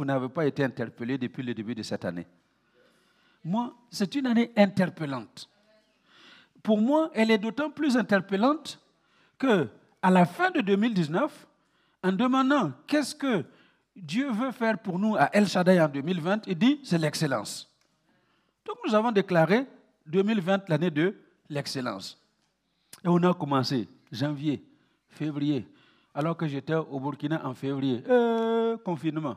[0.00, 2.26] vous n'avez pas été interpellé depuis le début de cette année.
[3.44, 5.46] Moi, c'est une année interpellante.
[6.62, 8.80] Pour moi, elle est d'autant plus interpellante
[9.36, 9.68] que
[10.00, 11.46] à la fin de 2019,
[12.02, 13.44] en demandant qu'est-ce que
[13.94, 17.70] Dieu veut faire pour nous à El Shaddai en 2020, il dit c'est l'excellence.
[18.64, 19.66] Donc nous avons déclaré
[20.06, 21.14] 2020 l'année de
[21.50, 22.18] l'excellence.
[23.04, 24.64] Et on a commencé janvier,
[25.10, 25.68] février,
[26.14, 28.02] alors que j'étais au Burkina en février.
[28.08, 29.36] Euh, confinement.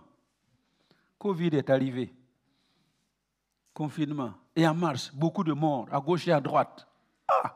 [1.23, 2.13] Covid est arrivé.
[3.73, 4.33] Confinement.
[4.54, 6.86] Et en mars, beaucoup de morts, à gauche et à droite.
[7.25, 7.55] Ah,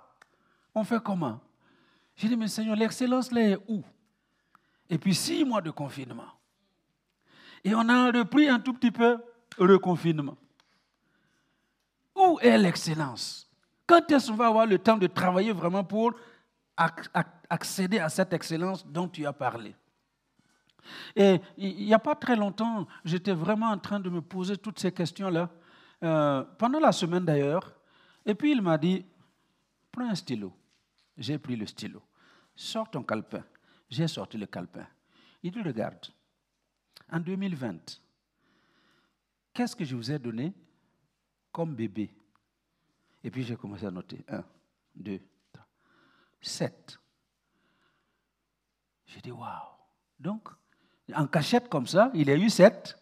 [0.73, 1.41] on fait comment?
[2.15, 3.83] J'ai dit, mais Seigneur, l'excellence là est où?
[4.89, 6.31] Et puis six mois de confinement.
[7.61, 9.17] Et on a repris un tout petit peu
[9.59, 10.37] le confinement.
[12.15, 13.51] Où est l'excellence?
[13.85, 16.13] Quand est-ce qu'on va avoir le temps de travailler vraiment pour
[17.49, 19.75] accéder à cette excellence dont tu as parlé?
[21.15, 24.79] Et il n'y a pas très longtemps, j'étais vraiment en train de me poser toutes
[24.79, 25.49] ces questions-là,
[26.03, 27.73] euh, pendant la semaine d'ailleurs,
[28.25, 29.05] et puis il m'a dit,
[29.91, 30.53] prends un stylo.
[31.17, 32.01] J'ai pris le stylo.
[32.55, 33.43] Sors ton calepin.
[33.89, 34.85] J'ai sorti le calepin.
[35.41, 36.07] Il dit, regarde,
[37.11, 38.01] en 2020,
[39.53, 40.53] qu'est-ce que je vous ai donné
[41.51, 42.13] comme bébé?
[43.23, 44.23] Et puis j'ai commencé à noter.
[44.27, 44.43] Un,
[44.95, 45.67] deux, trois,
[46.41, 46.99] sept.
[49.05, 49.77] J'ai dit, waouh.
[50.19, 50.49] Donc,
[51.13, 52.97] en cachette comme ça, il a eu sept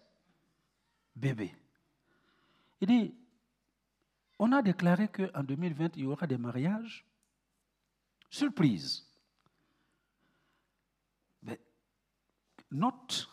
[1.15, 1.55] bébés.
[2.81, 3.15] Il dit,
[4.37, 7.05] on a déclaré qu'en 2020, il y aura des mariages.
[8.29, 9.07] Surprise.
[11.41, 11.59] Mais
[12.71, 13.29] note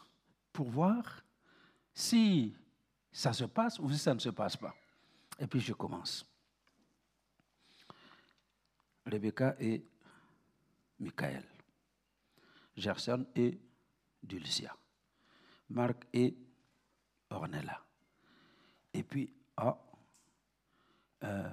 [0.52, 1.22] pour voir
[1.92, 2.54] si
[3.10, 4.74] ça se passe ou si ça ne se passe pas.
[5.38, 6.24] Et puis je commence.
[9.04, 9.84] Rebecca et
[11.00, 11.44] Michael.
[12.76, 13.58] Gerson et
[14.22, 14.76] Dulcia.
[15.70, 16.36] Marc et
[17.30, 17.84] Ornella.
[18.92, 19.74] Et puis, oh,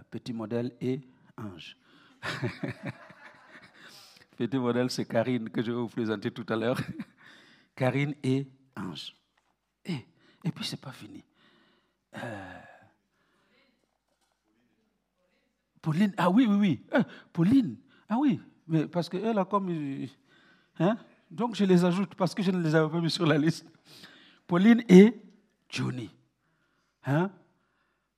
[0.09, 1.02] petit modèle et
[1.38, 1.78] Ange.
[4.38, 6.80] petit modèle, c'est Karine que je vais vous présenter tout à l'heure.
[7.76, 9.15] Karine et Ange.
[9.86, 10.05] Et,
[10.44, 11.23] et puis, c'est pas fini.
[12.15, 12.60] Euh,
[15.82, 16.86] Pauline, ah oui, oui, oui.
[16.94, 17.77] Euh, Pauline,
[18.10, 19.70] ah oui, mais parce qu'elle a comme.
[20.80, 20.98] Hein?
[21.30, 23.66] Donc je les ajoute parce que je ne les avais pas mis sur la liste.
[24.48, 25.22] Pauline et
[25.70, 26.10] Johnny.
[27.06, 27.30] Hein?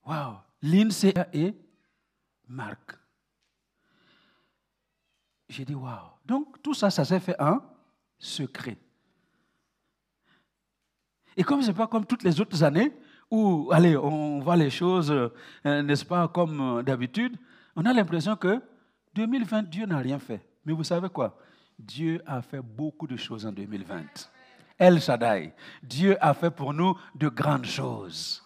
[0.06, 0.38] Wow.
[0.62, 1.54] Lindsay et
[2.48, 2.98] Marc.
[5.50, 6.12] J'ai dit, waouh.
[6.26, 7.60] Donc tout ça, ça s'est fait en
[8.18, 8.78] secret.
[11.36, 12.94] Et comme ce n'est pas comme toutes les autres années,
[13.30, 17.38] où, allez, on voit les choses, euh, n'est-ce pas, comme euh, d'habitude,
[17.76, 18.62] on a l'impression que
[19.14, 20.46] 2020, Dieu n'a rien fait.
[20.66, 21.38] Mais vous savez quoi?
[21.82, 24.30] Dieu a fait beaucoup de choses en 2020.
[24.78, 28.44] El Shaddai, Dieu a fait pour nous de grandes choses.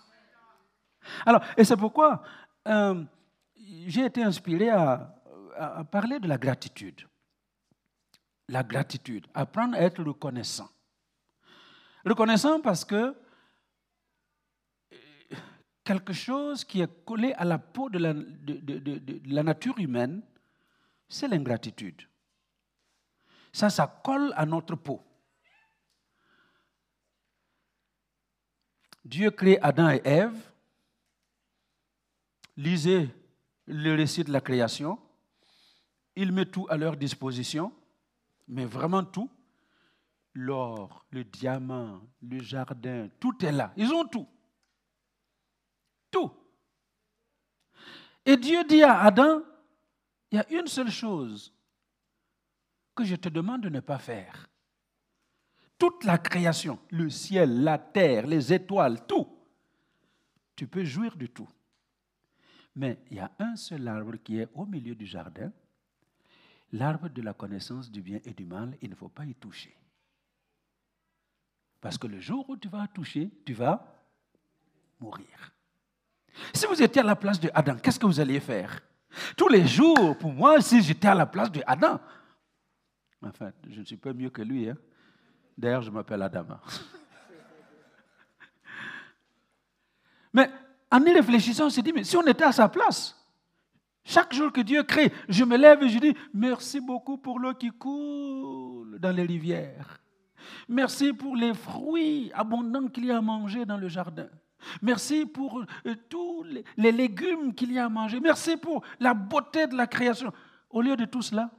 [1.26, 2.24] Alors, et c'est pourquoi
[2.68, 3.04] euh,
[3.88, 5.12] j'ai été inspiré à,
[5.90, 7.02] parler de la gratitude.
[8.50, 10.70] La gratitude, apprendre à être reconnaissant.
[12.06, 13.16] Reconnaissant parce que
[15.84, 20.22] quelque chose qui est collé à la peau de, la nature humaine,
[21.08, 22.02] c'est l'ingratitude.
[23.56, 25.02] Ça, ça colle à notre peau.
[29.06, 30.38] Dieu crée Adam et Ève.
[32.58, 33.10] Lisez
[33.68, 35.00] le récit de la création.
[36.18, 37.72] Il met tout à leur disposition,
[38.46, 39.32] mais vraiment tout.
[40.34, 43.72] L'or, le diamant, le jardin, tout est là.
[43.78, 44.28] Ils ont tout.
[46.12, 46.34] Tout.
[48.26, 49.44] Et Dieu dit à Adam,
[50.30, 51.55] il y a une seule chose
[52.96, 54.50] que je te demande de ne pas faire.
[55.78, 59.28] Toute la création, le ciel, la terre, les étoiles, tout,
[60.56, 61.50] tu peux jouir de tout.
[62.76, 65.52] Mais il y a un seul arbre qui est au milieu du jardin,
[66.72, 69.76] l'arbre de la connaissance du bien et du mal, il ne faut pas y toucher.
[71.82, 73.86] Parce que le jour où tu vas toucher, tu vas
[75.00, 75.54] mourir.
[76.54, 78.82] Si vous étiez à la place de Adam, qu'est-ce que vous alliez faire?
[79.38, 82.00] Tous les jours, pour moi, si j'étais à la place de Adam,
[83.26, 84.70] enfin, je ne suis pas mieux que lui.
[84.70, 84.78] Hein?
[85.58, 86.62] D'ailleurs, je m'appelle Adama.
[90.34, 90.50] mais
[90.92, 93.16] en y réfléchissant, on s'est dit, mais si on était à sa place,
[94.04, 97.54] chaque jour que Dieu crée, je me lève et je dis, merci beaucoup pour l'eau
[97.54, 100.00] qui coule dans les rivières.
[100.70, 104.28] Merci pour les fruits abondants qu'il y a à manger dans le jardin.
[104.82, 106.46] Merci pour euh, tous
[106.78, 108.20] les, légumes qu'il y a à manger.
[108.20, 110.32] Merci pour la beauté de la création.
[110.70, 111.50] Au lieu de tout cela,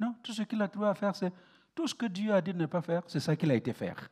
[0.00, 1.32] non, tout ce qu'il a trouvé à faire, c'est
[1.74, 3.72] tout ce que Dieu a dit de ne pas faire, c'est ça qu'il a été
[3.72, 4.08] faire.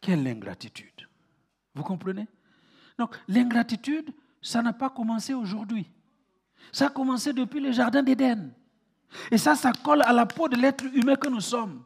[0.00, 1.08] Quelle ingratitude.
[1.74, 2.26] Vous comprenez?
[2.98, 5.88] Donc l'ingratitude, ça n'a pas commencé aujourd'hui.
[6.72, 8.52] Ça a commencé depuis le Jardin d'Éden.
[9.30, 11.84] Et ça, ça colle à la peau de l'être humain que nous sommes.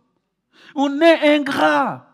[0.75, 2.06] On est ingrat.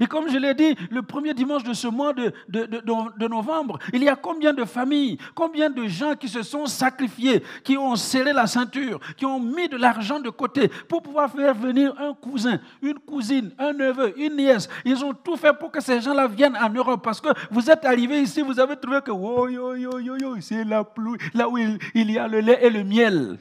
[0.00, 4.02] Et comme je l'ai dit, le premier dimanche de ce mois de, de, novembre, il
[4.02, 8.32] y a combien de familles, combien de gens qui se sont sacrifiés, qui ont serré
[8.32, 12.60] la ceinture, qui ont mis de l'argent de côté pour pouvoir faire venir un cousin,
[12.80, 14.68] une cousine, un neveu, une nièce.
[14.84, 17.84] Ils ont tout fait pour que ces gens-là viennent en Europe parce que vous êtes
[17.84, 21.48] arrivés ici, vous avez trouvé que oh, yo, yo, yo, yo, c'est la pluie, là
[21.48, 23.38] où il y a le lait et le miel.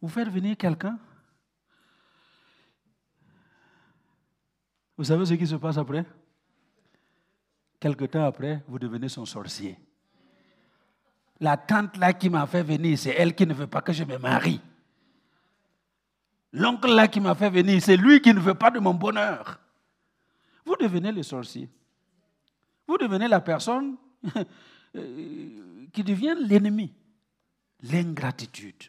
[0.00, 0.98] Vous faites venir quelqu'un?
[4.98, 6.04] Vous savez ce qui se passe après?
[7.78, 9.78] Quelque temps après, vous devenez son sorcier.
[11.38, 14.02] La tante là qui m'a fait venir, c'est elle qui ne veut pas que je
[14.02, 14.60] me marie.
[16.52, 19.60] L'oncle là qui m'a fait venir, c'est lui qui ne veut pas de mon bonheur.
[20.64, 21.70] Vous devenez le sorcier.
[22.88, 23.96] Vous devenez la personne
[24.96, 26.92] euh, qui devient l'ennemi.
[27.84, 28.82] L'ingratitude.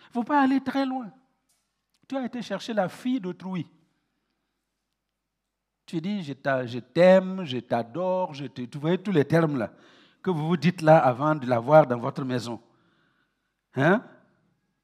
[0.00, 1.10] Il ne faut pas aller très loin.
[2.06, 3.66] Tu as été chercher la fille d'autrui.
[5.88, 8.60] Tu dis, je t'aime, je t'adore, je te...
[8.60, 9.70] Tu voyez tous les termes là
[10.22, 12.60] que vous vous dites là avant de l'avoir dans votre maison.
[13.74, 14.02] Hein?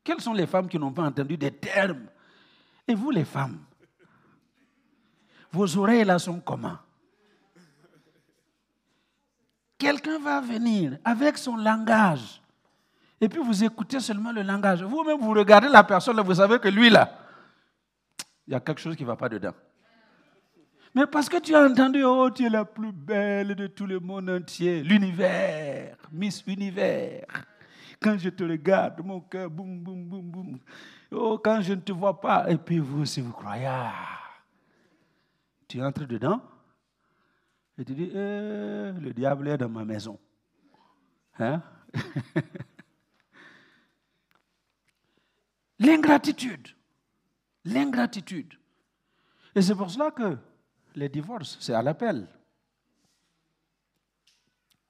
[0.03, 2.07] Quelles sont les femmes qui n'ont pas entendu des termes?
[2.89, 3.59] Et vous les femmes
[5.53, 6.79] Vos oreilles là sont comment?
[9.77, 12.41] Quelqu'un va venir avec son langage.
[13.21, 14.83] Et puis vous écoutez seulement le langage.
[14.83, 17.13] Vous-même, vous regardez la personne, là, vous savez que lui, là,
[18.47, 19.53] il y a quelque chose qui ne va pas dedans.
[20.95, 23.99] Mais parce que tu as entendu, oh, tu es la plus belle de tout le
[23.99, 27.27] monde entier, l'univers, Miss Univers.
[28.01, 30.59] Quand je te regarde, mon cœur, boum, boum, boum, boum.
[31.11, 33.69] Oh, quand je ne te vois pas, et puis vous, si vous croyez,
[35.67, 36.41] tu entres dedans
[37.77, 40.17] et tu dis, eh, le diable est dans ma maison.
[41.41, 41.61] Hein?
[45.81, 46.69] L'ingratitude.
[47.65, 48.55] L'ingratitude.
[49.57, 50.39] Et c'est pour cela que
[50.95, 52.27] les divorces, c'est à l'appel.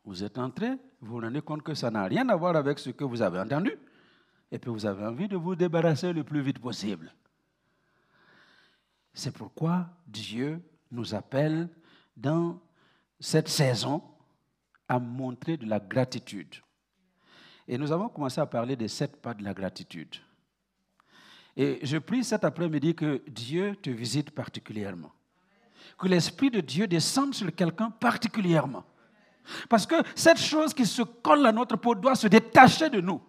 [0.04, 0.70] Vous êtes entré,
[1.00, 3.40] vous vous rendez compte que ça n'a rien à voir avec ce que vous avez
[3.40, 3.72] entendu,
[4.50, 7.12] et puis vous avez envie de vous débarrasser le plus vite possible.
[9.14, 10.60] C'est pourquoi Dieu
[10.90, 11.68] nous appelle
[12.16, 12.60] dans
[13.18, 14.02] cette saison
[14.88, 16.56] à montrer de la gratitude.
[17.66, 20.16] Et nous avons commencé à parler des sept pas de la gratitude.
[21.56, 25.12] Et je prie cet après-midi que Dieu te visite particulièrement
[25.98, 28.84] que l'Esprit de Dieu descende sur quelqu'un particulièrement.
[29.68, 33.20] Parce que cette chose qui se colle à notre peau doit se détacher de nous.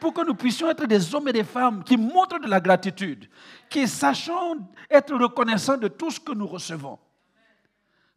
[0.00, 3.28] Pour que nous puissions être des hommes et des femmes qui montrent de la gratitude,
[3.68, 4.58] qui sachons
[4.90, 6.98] être reconnaissants de tout ce que nous recevons.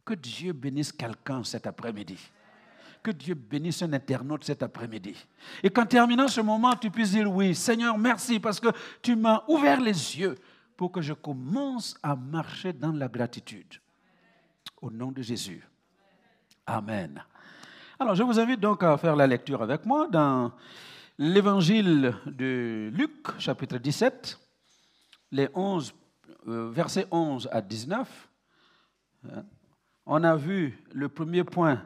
[0.04, 2.18] Que Dieu bénisse quelqu'un cet après-midi.
[3.02, 5.14] Que Dieu bénisse un internaute cet après-midi.
[5.62, 8.68] Et qu'en terminant ce moment, tu puisses dire oui, Seigneur, merci parce que
[9.00, 10.34] tu m'as ouvert les yeux
[10.80, 13.74] pour que je commence à marcher dans la gratitude.
[14.80, 15.62] Au nom de Jésus.
[16.64, 17.22] Amen.
[17.98, 20.52] Alors, je vous invite donc à faire la lecture avec moi dans
[21.18, 24.40] l'évangile de Luc, chapitre 17,
[25.32, 25.92] les 11,
[26.48, 28.30] euh, versets 11 à 19.
[30.06, 31.82] On a vu le premier point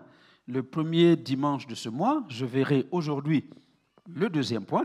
[0.47, 2.23] le premier dimanche de ce mois.
[2.29, 3.51] Je verrai aujourd'hui
[4.09, 4.85] le deuxième point.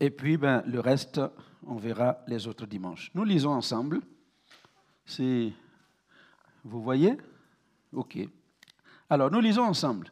[0.00, 1.20] Et puis, ben, le reste,
[1.68, 3.10] on verra les autres dimanches.
[3.14, 4.00] Nous lisons ensemble.
[5.04, 5.54] Si
[6.64, 7.16] vous voyez
[7.92, 8.18] OK.
[9.08, 10.10] Alors, nous lisons ensemble.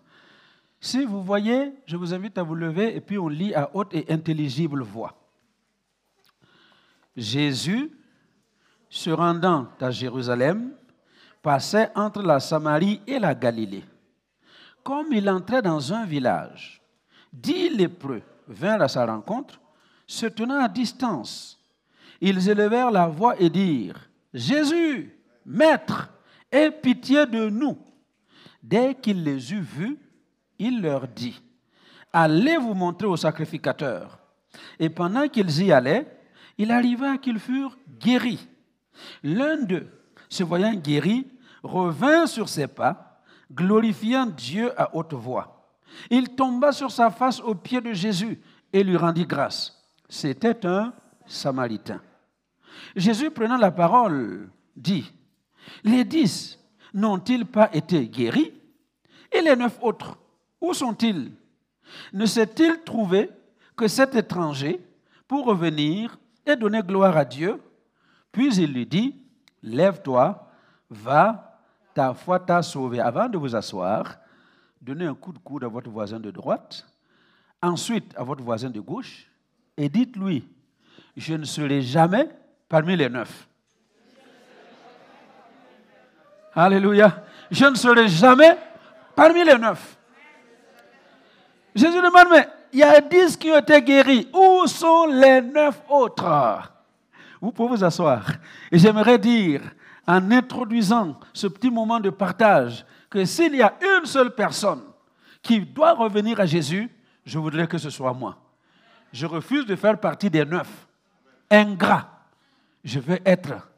[0.80, 3.92] Si vous voyez, je vous invite à vous lever et puis on lit à haute
[3.94, 5.14] et intelligible voix.
[7.16, 7.90] Jésus,
[8.88, 10.72] se rendant à Jérusalem,
[11.42, 13.84] passait entre la Samarie et la Galilée.
[14.82, 16.80] Comme il entrait dans un village,
[17.32, 19.60] dix lépreux vinrent à sa rencontre
[20.06, 21.60] se tenant à distance,
[22.20, 25.12] ils élevèrent la voix et dirent, Jésus,
[25.44, 26.10] Maître,
[26.50, 27.78] aie pitié de nous.
[28.62, 29.98] Dès qu'il les eut vus,
[30.58, 31.40] il leur dit,
[32.12, 34.18] Allez vous montrer au sacrificateur.
[34.78, 36.06] Et pendant qu'ils y allaient,
[36.56, 38.48] il arriva qu'ils furent guéris.
[39.22, 39.88] L'un d'eux,
[40.28, 41.26] se voyant guéri,
[41.62, 43.22] revint sur ses pas,
[43.52, 45.76] glorifiant Dieu à haute voix.
[46.10, 48.40] Il tomba sur sa face aux pieds de Jésus
[48.72, 49.75] et lui rendit grâce.
[50.08, 50.92] C'était un
[51.26, 52.00] Samaritain.
[52.94, 55.12] Jésus, prenant la parole, dit,
[55.82, 56.58] les dix
[56.94, 58.52] n'ont-ils pas été guéris?
[59.32, 60.16] Et les neuf autres,
[60.60, 61.32] où sont-ils?
[62.12, 63.30] Ne s'est-il trouvé
[63.76, 64.80] que cet étranger,
[65.26, 67.60] pour revenir et donner gloire à Dieu,
[68.36, 69.16] Puis il lui dit,
[69.62, 70.46] lève-toi,
[70.90, 71.58] va,
[71.94, 73.00] ta foi t'a sauvé.
[73.00, 74.18] Avant de vous asseoir,
[74.78, 76.86] donnez un coup de coude à votre voisin de droite,
[77.62, 79.30] ensuite à votre voisin de gauche,
[79.76, 80.48] et dites-lui,
[81.16, 82.28] je ne serai jamais
[82.68, 83.48] parmi les neuf.
[86.54, 87.24] Alléluia.
[87.50, 88.56] Je ne serai jamais
[89.14, 89.96] parmi les neuf.
[91.74, 94.28] Jésus demande, mais il y a dix qui ont été guéris.
[94.32, 96.72] Où sont les neuf autres?
[97.40, 98.26] Vous pouvez vous asseoir.
[98.72, 99.60] Et j'aimerais dire,
[100.06, 104.82] en introduisant ce petit moment de partage, que s'il y a une seule personne
[105.42, 106.90] qui doit revenir à Jésus,
[107.24, 108.36] je voudrais que ce soit moi.
[109.12, 110.86] Je refuse de faire partie des neuf.
[111.50, 112.08] Ingrat.
[112.84, 113.68] Je veux être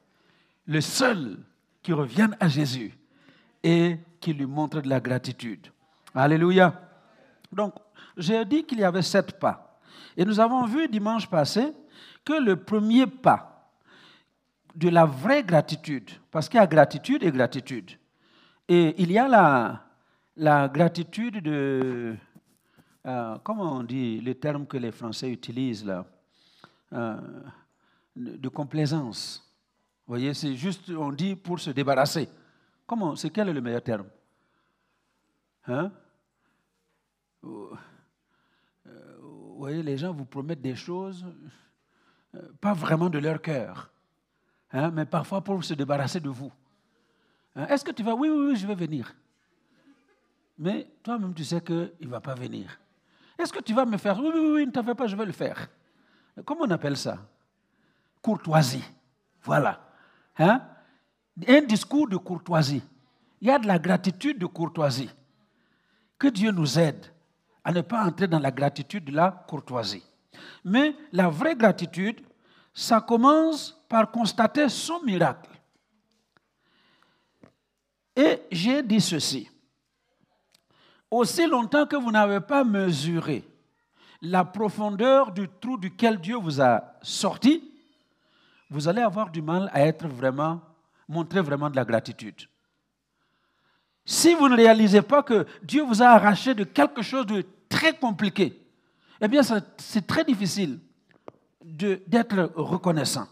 [0.67, 1.39] le seul
[1.83, 2.93] qui revienne à Jésus
[3.63, 5.69] et qui lui montre de la gratitude.
[6.15, 6.81] Alléluia.
[7.53, 7.75] Donc,
[8.17, 9.79] j'ai dit qu'il y avait sept pas.
[10.17, 11.73] Et nous avons vu dimanche passé
[12.25, 13.71] que le premier pas
[14.75, 17.93] de la vraie gratitude, parce qu'il y a gratitude et gratitude,
[18.69, 19.85] et il y a la,
[20.37, 22.15] la gratitude de,
[23.09, 26.05] euh, comment on dit le terme que les Français utilisent là,
[26.93, 27.17] euh,
[28.15, 29.43] de complaisance.
[30.07, 32.29] Vous voyez, c'est juste, on dit pour se débarrasser.
[32.87, 34.09] Comment, c'est quel est le meilleur terme?
[35.67, 35.91] Hein?
[37.43, 37.79] Vous
[39.57, 41.25] voyez, les gens vous promettent des choses,
[42.35, 43.91] euh, pas vraiment de leur cœur,
[44.71, 46.53] hein, mais parfois pour se débarrasser de vous.
[47.57, 49.15] Hein, est-ce que tu vas Oui, oui, oui, je vais venir.
[50.59, 52.79] Mais toi-même, tu sais qu'il ne va pas venir.
[53.39, 55.25] Est-ce que tu vas me faire Oui, oui, oui, ne t'en fais pas, je vais
[55.25, 55.69] le faire.
[56.45, 57.19] Comment on appelle ça?
[58.21, 58.85] Courtoisie.
[59.43, 59.81] Voilà.
[60.39, 60.63] Hein?
[61.47, 62.83] Un discours de courtoisie.
[63.41, 65.11] Il y a de la gratitude de courtoisie.
[66.19, 67.07] Que Dieu nous aide
[67.63, 70.03] à ne pas entrer dans la gratitude de la courtoisie.
[70.65, 72.21] Mais la vraie gratitude,
[72.75, 75.51] ça commence par constater son miracle.
[78.17, 79.49] Et j'ai dit ceci.
[81.11, 83.45] Aussi longtemps que vous n'avez pas mesuré
[84.21, 87.71] la profondeur du trou duquel Dieu vous a sorti,
[88.71, 90.61] vous allez avoir du mal à être vraiment,
[91.09, 92.49] montrer vraiment de la gratitude.
[94.05, 97.97] Si vous ne réalisez pas que Dieu vous a arraché de quelque chose de très
[97.97, 98.61] compliqué,
[99.21, 100.81] eh bien, c'est très difficile
[101.63, 103.29] d'être reconnaissant.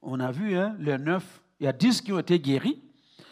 [0.00, 2.82] On a vu, hein, les neuf, il y a dix qui ont été guéris,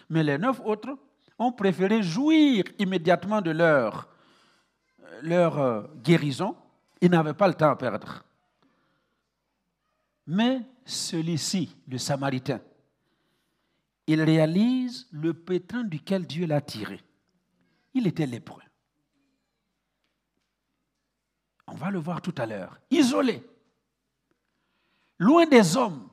[0.09, 0.97] mais les neuf autres
[1.41, 4.09] ont préféré jouir immédiatement de leur,
[5.25, 6.55] euh, guérison.
[7.01, 8.23] Ils n'avaient pas le temps à perdre.
[10.27, 12.61] Mais celui-ci, le Samaritain,
[14.07, 17.01] il réalise le pétrin duquel Dieu l'a tiré.
[17.95, 18.63] Il était lépreux.
[21.67, 22.79] On va le voir tout à l'heure.
[22.91, 23.43] Isolé,
[25.19, 26.09] loin des hommes,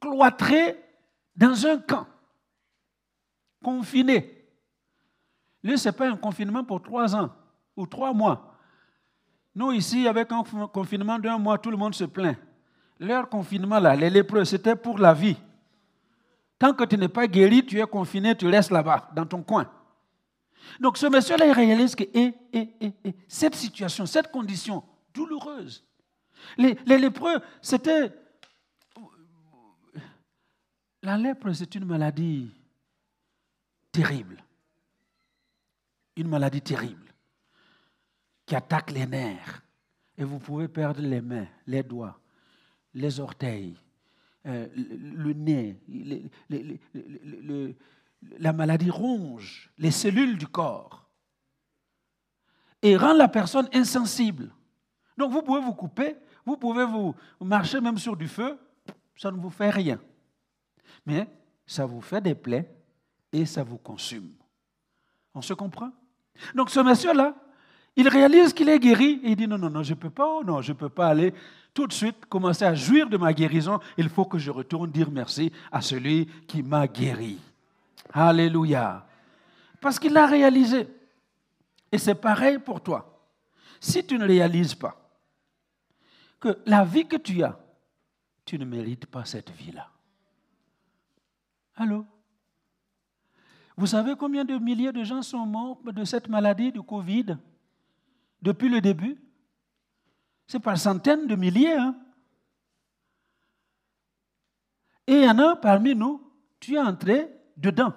[0.00, 0.82] cloîtré
[1.36, 2.06] dans un camp,
[3.62, 4.46] confiné.
[5.62, 7.30] Lui, ce n'est pas un confinement pour trois ans
[7.76, 8.54] ou trois mois.
[9.54, 12.36] Nous, ici, avec un confinement d'un mois, tout le monde se plaint.
[13.00, 15.36] Leur confinement, là, les lépreux, c'était pour la vie.
[16.58, 19.70] Tant que tu n'es pas guéri, tu es confiné, tu restes là-bas, dans ton coin.
[20.80, 24.82] Donc ce monsieur-là, il réalise que eh, eh, eh, cette situation, cette condition
[25.14, 25.84] douloureuse,
[26.56, 28.12] les, les lépreux, c'était...
[31.00, 32.50] La lèpre, c'est une maladie
[33.98, 34.44] terrible.
[36.16, 37.12] Une maladie terrible
[38.46, 39.62] qui attaque les nerfs.
[40.16, 42.18] Et vous pouvez perdre les mains, les doigts,
[42.94, 43.76] les orteils,
[44.46, 45.80] euh, le, nez.
[48.38, 51.08] la maladie ronge les cellules du corps
[52.82, 54.50] et rend la personne insensible.
[55.16, 58.58] Donc vous pouvez vous couper, vous pouvez vous marcher même sur du feu,
[59.16, 60.00] ça ne vous fait rien.
[61.04, 61.28] Mais
[61.66, 62.77] ça vous fait des plaies
[63.32, 64.32] et ça vous consume.
[65.34, 65.90] On se comprend?
[66.54, 67.34] Donc ce monsieur-là,
[67.96, 70.26] il réalise qu'il est guéri et il dit non, non, non, je ne peux pas,
[70.26, 71.34] oh non, je ne peux pas aller
[71.74, 73.80] tout de suite commencer à jouir de ma guérison.
[73.96, 77.38] Il faut que je retourne dire merci à celui qui m'a guéri.
[78.12, 79.06] Alléluia.
[79.80, 80.88] Parce qu'il l'a réalisé.
[81.90, 83.20] Et c'est pareil pour toi.
[83.80, 84.96] Si tu ne réalises pas
[86.40, 87.58] que la vie que tu as,
[88.44, 89.88] tu ne mérites pas cette vie-là.
[91.76, 92.04] Allô?
[93.78, 97.38] Vous savez combien de milliers de gens sont morts de cette maladie du Covid
[98.42, 99.16] depuis le début?
[100.48, 101.74] C'est par centaines de milliers.
[101.74, 101.96] Hein.
[105.06, 107.92] Et il y en a parmi nous, tu es entré dedans,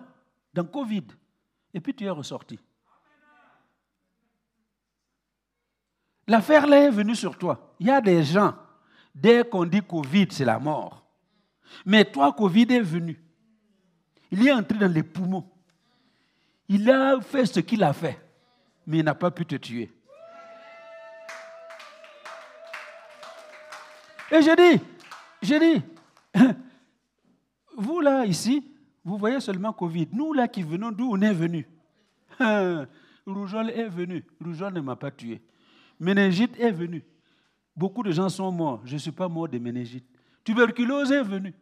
[0.53, 1.07] dans Covid,
[1.73, 2.59] et puis tu es ressorti.
[6.27, 7.73] L'affaire là est venue sur toi.
[7.79, 8.53] Il y a des gens,
[9.15, 11.03] dès qu'on dit Covid, c'est la mort.
[11.87, 13.19] Mais toi, Covid est venu.
[14.29, 15.50] Il est entré dans les poumons.
[16.73, 18.17] Il a fait ce qu'il a fait,
[18.87, 19.91] mais il n'a pas pu te tuer.
[24.31, 24.81] Et je dis,
[25.41, 25.83] je dis,
[27.77, 28.65] vous là, ici,
[29.03, 30.07] vous voyez seulement Covid.
[30.13, 31.67] Nous là qui venons d'où on est venu?
[33.27, 34.23] Rougeole est venu.
[34.39, 35.41] Rougeole ne m'a pas tué.
[35.99, 37.03] Méningite est venu.
[37.75, 38.81] Beaucoup de gens sont morts.
[38.85, 40.05] Je ne suis pas mort de méningite.
[40.45, 41.53] Tuberculose est venue.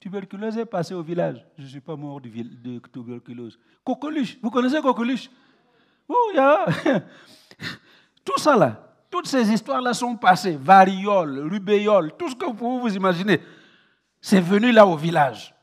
[0.00, 1.44] Tuberculose est passée au village.
[1.56, 3.58] Je ne suis pas mort de, tuberculose.
[3.84, 4.38] Coqueluche.
[4.40, 5.30] Vous connaissez Coqueluche?
[6.08, 6.66] Oh, il y a...
[8.24, 10.56] Tout ça là, toutes ces histoires-là sont passées.
[10.56, 13.40] Variole, rubéole, tout ce que vous pouvez vous imaginer.
[14.20, 15.54] C'est venu là au village.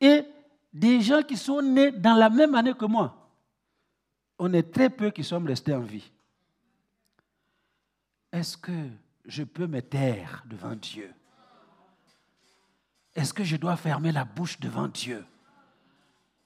[0.00, 0.24] Et
[0.72, 3.30] des gens qui sont nés dans la même année que moi,
[4.38, 6.10] on est très peu qui sommes restés en vie.
[8.32, 8.72] Est-ce que
[9.24, 11.14] je peux me taire devant Dieu?
[13.14, 15.24] Est-ce que je dois fermer la bouche devant Dieu?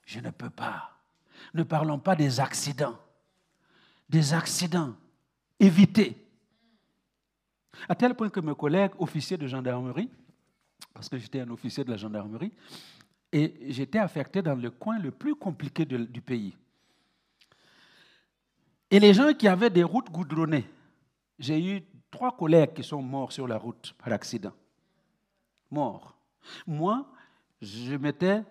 [0.05, 0.91] Je ne peux pas.
[1.53, 2.97] Ne parlons pas des accidents.
[4.07, 4.95] Des accidents.
[5.59, 6.15] Évitez.
[7.87, 10.09] À tel point que mes collègues officiers de gendarmerie,
[10.93, 12.51] parce que j'étais un officier de la gendarmerie,
[13.31, 16.55] et j'étais affecté dans le coin le plus compliqué du pays.
[18.91, 20.67] Et les gens qui avaient des routes goudronnées,
[21.37, 24.53] j'ai eu trois collègues qui sont morts sur la route par accident.
[25.69, 26.18] Morts.
[26.65, 27.05] Moi,
[27.61, 28.43] je mettais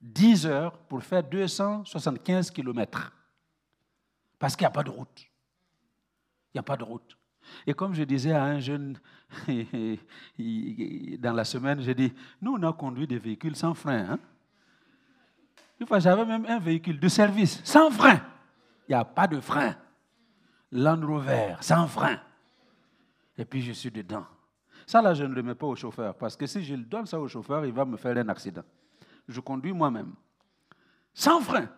[0.00, 3.12] 10 heures pour faire 275 kilomètres.
[4.38, 5.26] Parce qu'il n'y a pas de route.
[6.52, 7.16] Il n'y a pas de route.
[7.66, 8.98] Et comme je disais à un jeune
[11.18, 14.12] dans la semaine, j'ai dit, nous, on a conduit des véhicules sans frein.
[14.12, 14.18] Hein?
[15.78, 18.20] Une fois, j'avais même un véhicule de service sans frein.
[18.88, 19.76] Il n'y a pas de frein.
[20.72, 22.20] Land Rover, sans frein.
[23.36, 24.26] Et puis, je suis dedans.
[24.90, 27.06] Ça, là, je ne le mets pas au chauffeur, parce que si je le donne
[27.06, 28.64] ça au chauffeur, il va me faire un accident.
[29.28, 30.14] Je conduis moi-même.
[31.14, 31.68] Sans frein.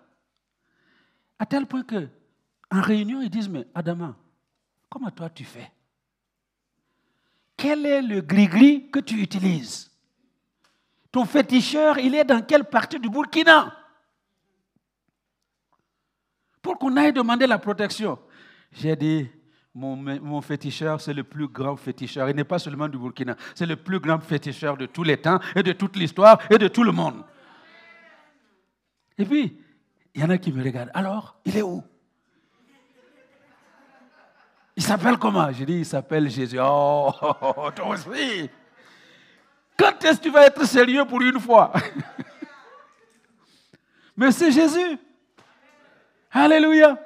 [1.39, 2.09] À tel point que,
[2.71, 4.17] en réunion, ils disent, mais Adama,
[4.89, 5.71] Comment toi tu fais?
[7.55, 9.91] Quel est le gris-gris que tu utilises?
[11.11, 13.77] Ton féticheur, il est dans quelle partie du Burkina?
[16.63, 18.19] Pour qu'on aille demander la protection.
[18.71, 19.29] J'ai dit,
[19.75, 22.29] mon, féticheur, c'est le plus grand féticheur.
[22.29, 25.41] Il n'est pas seulement du Burkina, c'est le plus grand féticheur de tous les temps
[25.57, 27.25] et de toute l'histoire et de tout le monde.
[29.17, 29.59] Et puis,
[30.15, 30.91] il y en a qui me regardent.
[30.95, 31.83] Alors, il est où?
[34.77, 35.53] Il s'appelle comment?
[35.53, 36.59] Je dis, il s'appelle Jésus.
[36.61, 37.13] Oh,
[37.75, 38.49] toi aussi.
[39.77, 41.73] Quand est-ce que tu vas être sérieux pour une fois?
[44.17, 44.99] Mais c'est Jésus.
[46.31, 46.99] Alléluia.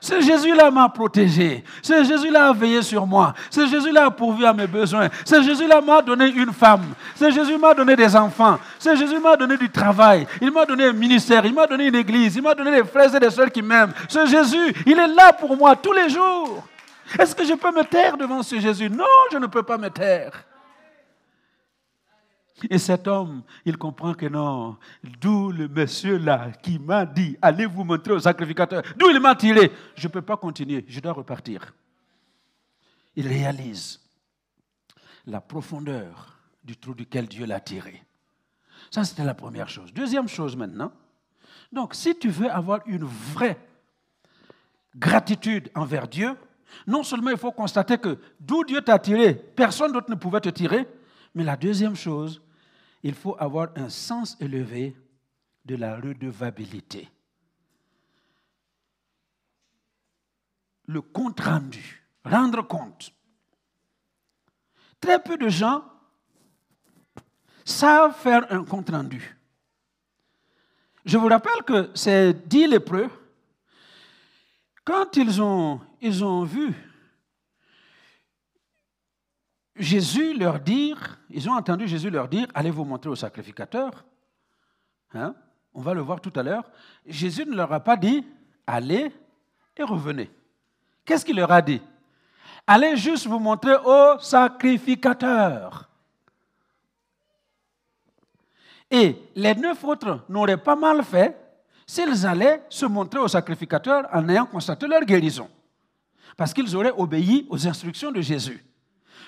[0.00, 1.62] Ce Jésus-là m'a protégé.
[1.82, 3.34] Ce Jésus-là a veillé sur moi.
[3.50, 5.08] Ce Jésus-là a pourvu à mes besoins.
[5.24, 6.94] Ce Jésus-là m'a donné une femme.
[7.14, 8.58] Ce Jésus m'a donné des enfants.
[8.78, 10.26] Ce Jésus m'a donné du travail.
[10.40, 11.44] Il m'a donné un ministère.
[11.44, 12.36] Il m'a donné une église.
[12.36, 13.92] Il m'a donné des frères et des sœurs qui m'aiment.
[14.08, 16.66] Ce Jésus, il est là pour moi tous les jours.
[17.18, 18.88] Est-ce que je peux me taire devant ce Jésus?
[18.88, 20.32] Non, je ne peux pas me taire.
[22.68, 24.76] Et cet homme, il comprend que non.
[25.20, 28.82] D'où le monsieur là qui m'a dit, allez vous montrer au sacrificateur?
[28.98, 29.72] D'où il m'a tiré?
[29.94, 31.72] Je ne peux pas continuer, je dois repartir.
[33.16, 34.00] Il réalise
[35.26, 38.02] la profondeur du trou duquel Dieu l'a tiré.
[38.90, 39.92] Ça, c'était la première chose.
[39.92, 40.92] Deuxième chose maintenant.
[41.72, 43.58] Donc, si tu veux avoir une vraie
[44.96, 46.36] gratitude envers Dieu,
[46.86, 50.48] non seulement il faut constater que d'où Dieu t'a tiré, personne d'autre ne pouvait te
[50.48, 50.86] tirer,
[51.34, 52.42] mais la deuxième chose,
[53.02, 54.96] il faut avoir un sens élevé
[55.64, 57.08] de la redevabilité.
[60.86, 63.12] Le compte rendu, rendre compte.
[65.00, 65.84] Très peu de gens
[67.64, 69.36] savent faire un compte rendu.
[71.04, 73.08] Je vous rappelle que ces dix lépreux,
[74.84, 76.74] quand ils ont ils ont vu
[79.80, 84.04] Jésus leur dire, ils ont entendu Jésus leur dire, allez vous montrer au sacrificateur?
[85.14, 85.34] Hein?
[85.74, 86.64] On va le voir tout à l'heure.
[87.06, 88.24] Jésus ne leur a pas dit,
[88.66, 89.12] allez
[89.76, 90.30] et revenez.
[91.04, 91.80] Qu'est-ce qu'il leur a dit?
[92.66, 95.88] Allez juste vous montrer au sacrificateur.
[98.90, 101.36] Et les neuf autres n'auraient pas mal fait
[101.86, 105.48] s'ils allaient se montrer au sacrificateur en ayant constaté leur guérison
[106.36, 108.64] parce qu'ils auraient obéi aux instructions de Jésus.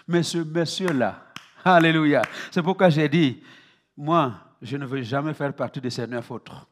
[0.09, 1.17] Mais ce monsieur-là,
[1.65, 3.43] alléluia, c'est pourquoi j'ai dit,
[3.97, 6.67] moi, je ne veux jamais faire partie de ces neuf autres.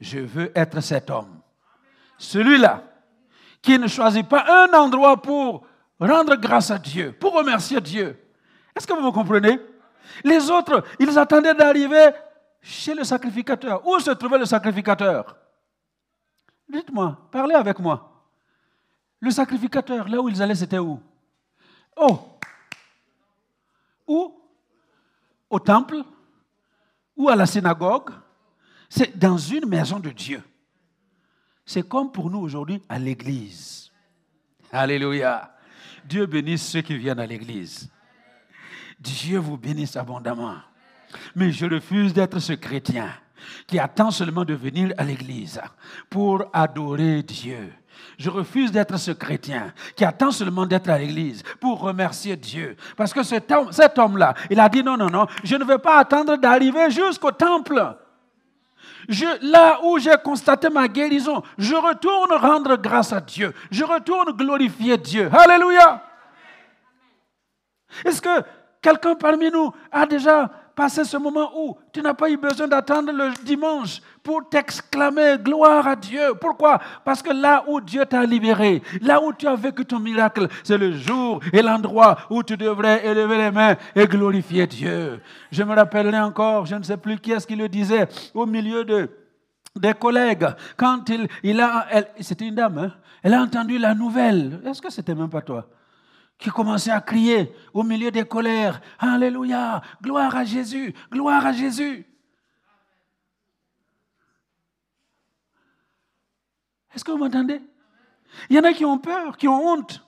[0.00, 1.40] Je veux être cet homme.
[2.18, 2.84] Celui-là
[3.60, 5.66] qui ne choisit pas un endroit pour
[5.98, 8.18] rendre grâce à Dieu, pour remercier Dieu.
[8.74, 9.60] Est-ce que vous me comprenez?
[10.24, 12.10] Les autres, ils attendaient d'arriver
[12.60, 13.86] chez le sacrificateur.
[13.86, 15.36] Où se trouvait le sacrificateur?
[16.68, 18.26] Dites-moi, parlez avec moi.
[19.20, 21.00] Le sacrificateur, là où ils allaient, c'était où?
[21.96, 22.38] Oh
[24.06, 24.34] Où
[25.50, 26.02] Au temple
[27.16, 28.10] Ou à la synagogue
[28.88, 30.42] C'est dans une maison de Dieu.
[31.64, 33.90] C'est comme pour nous aujourd'hui à l'église.
[34.72, 35.56] Alléluia.
[36.04, 37.90] Dieu bénisse ceux qui viennent à l'église.
[38.98, 40.56] Dieu vous bénisse abondamment.
[41.34, 43.12] Mais je refuse d'être ce chrétien
[43.66, 45.60] qui attend seulement de venir à l'église
[46.08, 47.72] pour adorer Dieu.
[48.18, 52.76] Je refuse d'être ce chrétien qui attend seulement d'être à l'église pour remercier Dieu.
[52.96, 56.36] Parce que cet homme-là, il a dit non, non, non, je ne veux pas attendre
[56.36, 57.96] d'arriver jusqu'au temple.
[59.42, 63.52] là où j'ai constaté ma guérison, je retourne rendre grâce à Dieu.
[63.70, 65.30] Je retourne glorifier Dieu.
[65.32, 66.02] Alléluia.
[68.04, 68.42] Est-ce que
[68.80, 73.12] quelqu'un parmi nous a déjà passé ce moment où tu n'as pas eu besoin d'attendre
[73.12, 76.34] le dimanche pour t'exclamer gloire à Dieu.
[76.40, 76.80] Pourquoi?
[77.04, 80.78] Parce que là où Dieu t'a libéré, là où tu as vécu ton miracle, c'est
[80.78, 85.20] le jour et l'endroit où tu devrais élever les mains et glorifier Dieu.
[85.50, 88.84] Je me rappellerai encore, je ne sais plus qui est-ce qui le disait, au milieu
[88.84, 89.10] de
[89.74, 91.86] des collègues, quand il, il a,
[92.20, 94.60] c'était une dame, hein, elle a entendu la nouvelle.
[94.66, 95.66] Est-ce que c'était même pas toi?
[96.42, 102.04] Qui commençait à crier au milieu des colères, Alléluia, gloire à Jésus, gloire à Jésus.
[106.92, 107.62] Est-ce que vous m'entendez?
[108.50, 110.04] Il y en a qui ont peur, qui ont honte.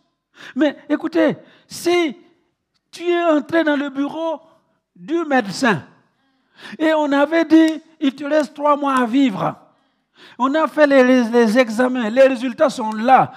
[0.57, 1.37] Mais écoutez,
[1.69, 2.17] si
[2.91, 4.41] tu es entré dans le bureau
[4.97, 5.87] du médecin
[6.79, 9.57] et on avait dit, il te reste trois mois à vivre,
[10.39, 13.33] on a fait les, examens, les résultats sont là.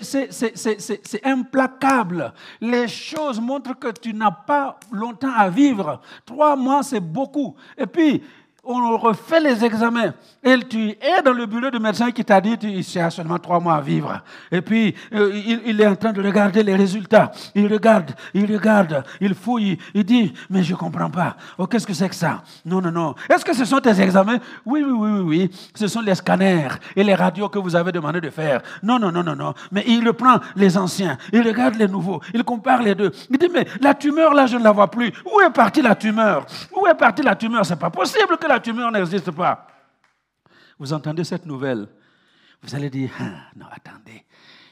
[0.00, 2.32] C'est implacable.
[2.60, 6.00] Les choses montrent que tu n'as pas longtemps à vivre.
[6.24, 7.56] Trois mois, c'est beaucoup.
[7.76, 8.22] Et puis,
[8.64, 10.12] on refait les examens.
[10.42, 13.60] Et tu es dans le bureau du médecin qui t'a dit tu as seulement trois
[13.60, 14.20] mois à vivre.
[14.52, 17.32] Et puis, euh, il, est en train de regarder les résultats.
[17.54, 21.36] Il regarde, il regarde, il fouille, il dit, mais je ne comprends pas.
[21.56, 22.42] Oh, qu'est-ce que c'est que ça?
[22.64, 23.14] Non, non, non.
[23.28, 24.38] Est-ce que ce sont tes examens?
[24.64, 25.50] Oui, oui, oui, oui, oui.
[25.74, 28.60] Ce sont les scanners et les radios que vous avez demandé de faire.
[28.82, 29.54] Non, non, non, non, non.
[29.72, 33.12] Mais il reprend les anciens, il regarde les nouveaux, il compare les deux.
[33.30, 35.12] Il dit, mais la tumeur, là, je ne la vois plus.
[35.24, 36.46] Où est partie la tumeur?
[36.76, 37.64] Où est partie la tumeur?
[37.64, 39.66] C'est pas possible que la tumeur n'existe pas.
[40.78, 41.88] Vous entendez cette nouvelle,
[42.62, 44.24] vous allez dire, ah, non, attendez,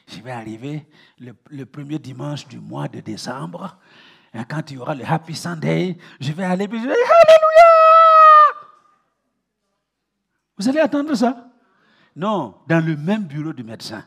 [0.07, 0.87] je vais arriver
[1.19, 3.79] le, premier dimanche du mois de décembre,
[4.49, 7.67] quand il y aura le Happy Sunday, je vais aller, je vais Alléluia!
[10.59, 11.49] Vous allez attendre ça?
[12.15, 14.05] Non, dans le même bureau du médecin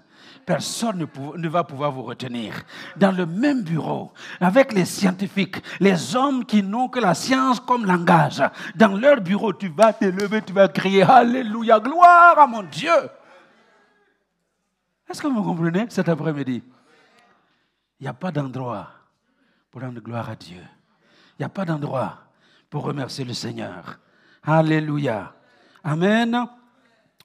[0.49, 1.07] personne
[1.37, 2.55] ne, va pouvoir vous retenir.
[2.97, 7.85] Dans le même bureau, avec les scientifiques, les hommes qui n'ont que la science comme
[7.85, 8.41] langage,
[8.73, 12.99] dans leur bureau, tu vas te lever, tu vas crier Alléluia, gloire à mon Dieu.
[15.07, 16.63] Est-ce que vous comprenez cet après-midi?
[17.99, 18.87] Il n'y a pas d'endroit
[19.69, 20.63] pour rendre gloire à Dieu.
[21.37, 22.17] Il n'y a pas d'endroit
[22.71, 23.99] pour remercier le Seigneur.
[24.41, 25.31] Alléluia.
[25.83, 26.47] Amen.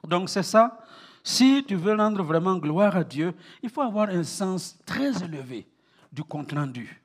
[0.06, 0.83] Donc c'est ça
[1.26, 5.66] si tu veux rendre vraiment gloire à Dieu, il faut avoir un sens très élevé
[6.12, 7.02] du compte rendu.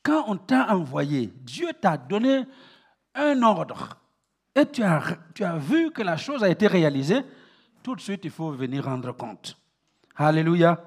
[0.00, 2.44] Quand on t'a envoyé, Dieu t'a donné
[3.16, 3.98] un ordre
[4.54, 7.22] et tu as, tu as vu que la chose a été réalisée,
[7.82, 9.58] tout de suite il faut venir rendre compte.
[10.14, 10.80] Alléluia.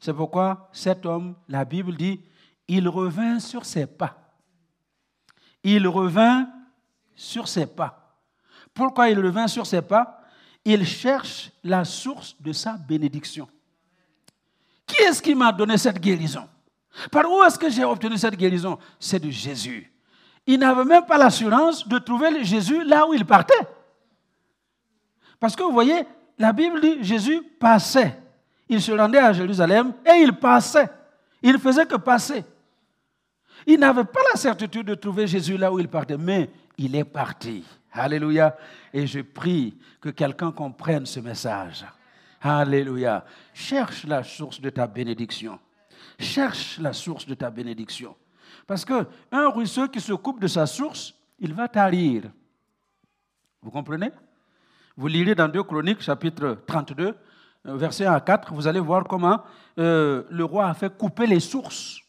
[0.00, 2.20] C'est pourquoi cet homme, la Bible dit,
[2.66, 4.34] il revint sur ses pas.
[5.62, 6.48] Il revint
[7.14, 8.20] sur ses pas.
[8.74, 10.17] Pourquoi il revint sur ses pas?
[10.74, 13.48] Il cherche la source de sa bénédiction.
[14.86, 16.46] Qui est-ce qui m'a donné cette guérison?
[17.10, 18.78] Par où est-ce que j'ai obtenu cette guérison?
[19.00, 19.90] C'est de Jésus.
[20.46, 23.66] Il n'avait même pas l'assurance de trouver Jésus là où il partait.
[25.40, 26.04] Parce que vous voyez,
[26.38, 28.18] la Bible dit Jésus passait.
[28.68, 30.90] Il se rendait à Jérusalem et il passait.
[31.42, 32.44] Il ne faisait que passer.
[33.66, 37.04] Il n'avait pas la certitude de trouver Jésus là où il partait, mais il est
[37.04, 37.64] parti.
[37.98, 38.56] Alléluia.
[38.92, 41.84] Et je prie que quelqu'un comprenne ce message.
[42.40, 43.24] Alléluia.
[43.52, 45.58] Cherche la source de ta bénédiction.
[46.18, 48.16] Cherche la source de ta bénédiction.
[48.66, 52.24] Parce qu'un ruisseau qui se coupe de sa source, il va tarir.
[53.62, 54.10] Vous comprenez?
[54.96, 57.14] Vous lirez dans 2 Chroniques, chapitre 32,
[57.66, 59.42] euh, verset 1 à 4, vous allez voir comment
[59.78, 62.00] euh, le roi a fait couper les sources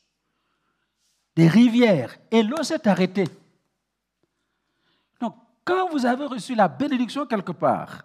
[1.36, 3.28] des rivières et l'eau s'est arrêtée.
[5.70, 8.02] Quand vous avez reçu la bénédiction quelque part,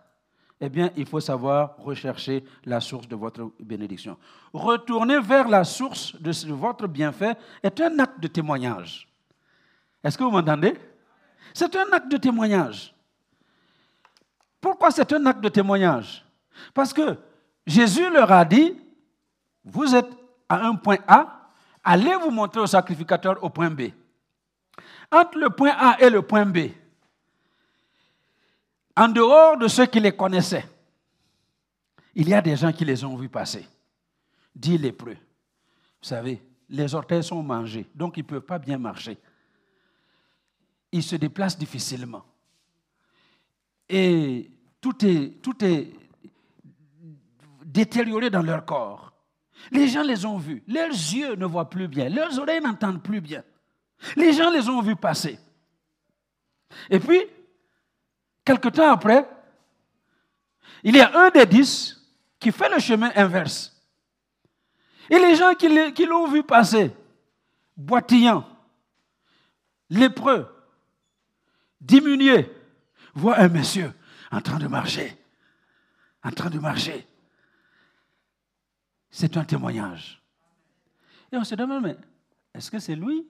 [0.60, 4.18] eh bien, il faut savoir rechercher la source de votre bénédiction.
[4.52, 9.08] Retourner vers la source de votre bienfait est un acte de témoignage.
[10.02, 10.74] Est-ce que vous m'entendez?
[11.54, 12.94] C'est un acte de témoignage.
[14.60, 16.22] Pourquoi c'est un acte de témoignage?
[16.74, 17.16] Parce que
[17.66, 18.76] Jésus leur a dit,
[19.64, 20.10] vous êtes
[20.50, 21.48] à un point A,
[21.82, 23.84] allez vous montrer au sacrificateur au point B.
[25.10, 26.58] Entre le point A et le point B,
[28.96, 30.66] en dehors de ceux qui les connaissaient,
[32.14, 33.66] il y a des gens qui les ont vus passer.
[34.54, 35.16] Dit lépreux.
[36.00, 39.18] Vous savez, les orteils sont mangés, donc ils ne peuvent pas bien marcher.
[40.92, 42.24] Ils se déplacent difficilement.
[43.88, 45.92] Et tout est, tout est
[47.64, 49.12] détérioré dans leur corps.
[49.72, 50.62] Les gens les ont vus.
[50.68, 52.08] Leurs yeux ne voient plus bien.
[52.08, 53.42] Leurs oreilles n'entendent plus bien.
[54.16, 55.38] Les gens les ont vus passer.
[56.90, 57.20] Et puis,
[58.44, 59.28] quelque temps après,
[60.82, 62.00] il y a un des dix
[62.38, 63.70] qui fait le chemin inverse.
[65.10, 66.94] Et les gens qui l'ont vu passer,
[67.76, 68.46] boitillant,
[69.90, 70.48] lépreux,
[71.80, 72.50] diminué,
[73.14, 73.92] voient un monsieur
[74.30, 75.16] en train de marcher,
[76.22, 77.06] en train de marcher.
[79.10, 80.20] C'est un témoignage.
[81.30, 81.96] Et on se demande, mais
[82.52, 83.26] est-ce que c'est lui?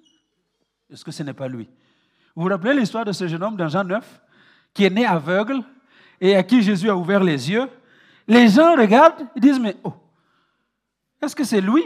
[0.91, 1.69] Est-ce que ce n'est pas lui?
[2.35, 4.21] Vous vous rappelez l'histoire de ce jeune homme dans Jean 9
[4.75, 5.63] qui est né aveugle
[6.21, 7.69] et à qui Jésus a ouvert les yeux,
[8.27, 9.95] les gens regardent, ils disent, mais oh,
[11.23, 11.85] est-ce que c'est lui?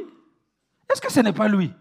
[0.91, 1.73] Est-ce que ce n'est pas lui?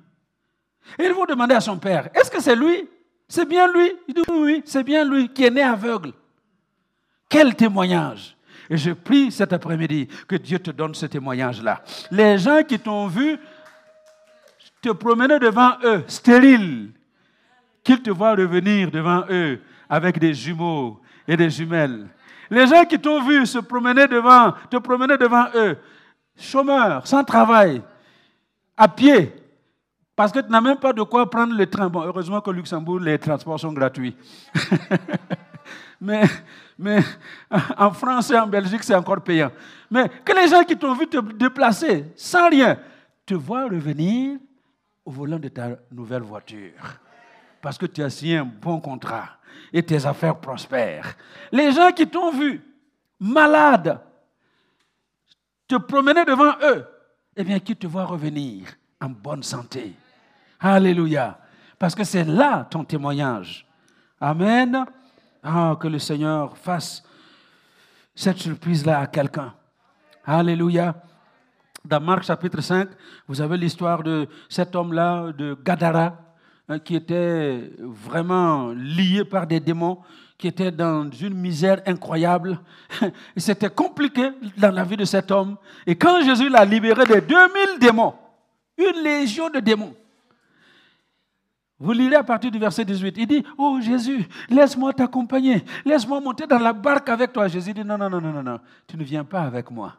[0.99, 2.87] Et ils vont demander à son père, est-ce que c'est lui?
[3.27, 3.91] C'est bien lui?
[4.07, 6.13] Il dit, oui, oui, c'est bien lui qui est né aveugle.
[7.29, 8.35] Quel témoignage!
[8.69, 11.83] Et je prie cet après-midi que Dieu te donne ce témoignage-là.
[12.11, 13.37] Les gens qui t'ont vu
[14.81, 16.91] te promener devant eux, stérile,
[17.83, 22.07] qu'ils te voient revenir devant eux avec des jumeaux et des jumelles.
[22.49, 25.77] Les gens qui t'ont vu te promener devant eux,
[26.37, 27.81] chômeurs, sans travail,
[28.75, 29.33] à pied,
[30.15, 31.89] parce que tu n'as même pas de quoi prendre le train.
[31.89, 34.15] Bon, heureusement qu'au Luxembourg, les transports sont gratuits.
[36.01, 36.23] mais,
[36.77, 37.03] mais
[37.77, 39.51] en France et en Belgique, c'est encore payant.
[39.91, 42.79] Mais que les gens qui t'ont vu te déplacer sans rien
[43.25, 44.39] te voient revenir
[45.05, 46.99] au volant de ta nouvelle voiture.
[47.67, 49.27] Parce que tu as signé un bon contrat
[49.73, 51.17] et tes affaires prospèrent.
[51.51, 52.63] Les gens qui t'ont vu
[53.19, 53.99] malade,
[55.67, 56.85] te promener devant eux,
[57.35, 58.69] eh bien, qui te voient revenir
[59.01, 59.93] en bonne santé.
[60.61, 61.37] Alléluia.
[61.77, 63.67] Parce que c'est là ton témoignage.
[64.21, 64.85] Amen.
[65.43, 67.03] Ah, que le Seigneur fasse
[68.15, 69.53] cette surprise-là à quelqu'un.
[70.23, 70.95] Alléluia.
[71.83, 72.87] Dans Marc chapitre 5,
[73.27, 76.26] vous avez l'histoire de cet homme-là, de Gadara,
[76.69, 79.99] Hein, qui était vraiment lié par des démons,
[80.37, 82.59] qui était dans une misère incroyable.
[83.37, 85.55] C'était compliqué dans la vie de cet homme.
[85.85, 88.15] Et quand Jésus l'a libéré des 2000 démons,
[88.77, 89.95] une légion de démons,
[91.79, 93.15] vous lirez à partir du verset 18.
[93.17, 95.63] Il dit, oh Jésus, laisse-moi t'accompagner.
[95.85, 97.47] Laisse-moi monter dans la barque avec toi.
[97.47, 98.59] Jésus dit, non, non, non, non, non, non.
[98.87, 99.95] Tu ne viens pas avec moi.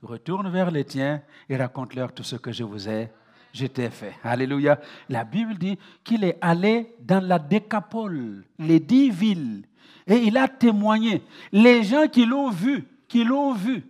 [0.00, 3.10] Retourne vers les tiens et raconte-leur tout ce que je vous ai
[3.54, 4.14] je t'ai fait.
[4.24, 4.78] Alléluia.
[5.08, 9.62] La Bible dit qu'il est allé dans la décapole, les dix villes,
[10.06, 11.22] et il a témoigné.
[11.52, 13.86] Les gens qui l'ont vu, qui l'ont vu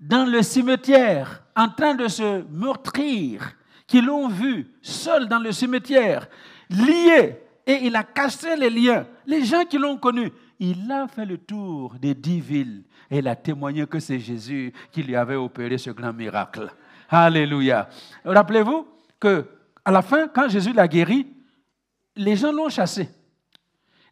[0.00, 3.52] dans le cimetière en train de se meurtrir,
[3.86, 6.28] qui l'ont vu seul dans le cimetière,
[6.68, 9.06] lié, et il a cassé les liens.
[9.24, 13.28] Les gens qui l'ont connu, il a fait le tour des dix villes et il
[13.28, 16.70] a témoigné que c'est Jésus qui lui avait opéré ce grand miracle.
[17.10, 17.88] Alléluia.
[18.24, 18.86] Rappelez-vous
[19.18, 19.44] que
[19.84, 21.26] à la fin, quand Jésus l'a guéri,
[22.16, 23.08] les gens l'ont chassé.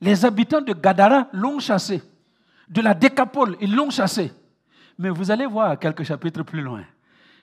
[0.01, 2.03] Les habitants de Gadara l'ont chassé.
[2.69, 4.33] De la Décapole, ils l'ont chassé.
[4.99, 6.85] Mais vous allez voir quelques chapitres plus loin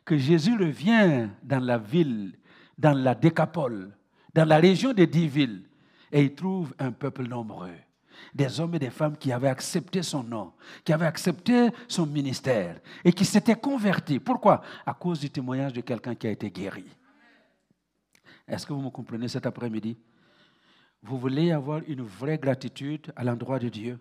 [0.03, 2.33] que Jésus revient dans la ville,
[2.77, 3.91] dans la Décapole,
[4.33, 5.63] dans la région des dix villes,
[6.11, 7.71] et il trouve un peuple nombreux
[8.33, 12.79] des hommes et des femmes qui avaient accepté son nom, qui avaient accepté son ministère
[13.03, 14.19] et qui s'étaient convertis.
[14.19, 14.61] Pourquoi?
[14.85, 16.85] À cause du témoignage de quelqu'un qui a été guéri.
[18.47, 19.97] Est-ce que vous me comprenez cet après-midi?
[21.01, 23.99] Vous voulez avoir une vraie gratitude à l'endroit de Dieu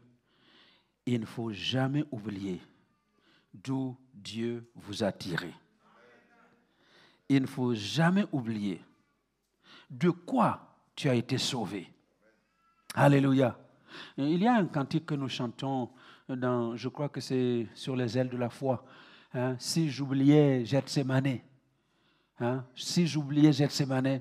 [1.06, 2.60] Il ne faut jamais oublier
[3.52, 5.52] d'où Dieu vous a tiré.
[7.28, 8.82] Il ne faut jamais oublier
[9.90, 11.88] de quoi tu as été sauvé.
[12.94, 13.58] Alléluia.
[14.16, 15.90] Il y a un cantique que nous chantons,
[16.28, 18.84] dans, je crois que c'est sur les ailes de la foi.
[19.34, 21.40] Hein, si j'oubliais Gethsemane,
[22.40, 24.20] hein, si j'oubliais Gethsemane,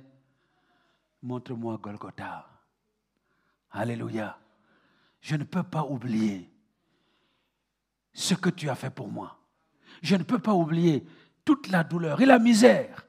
[1.21, 2.47] montre-moi Golgotha.
[3.71, 4.38] Alléluia.
[5.21, 6.49] Je ne peux pas oublier
[8.12, 9.38] ce que tu as fait pour moi.
[10.01, 11.05] Je ne peux pas oublier
[11.45, 13.05] toute la douleur et la misère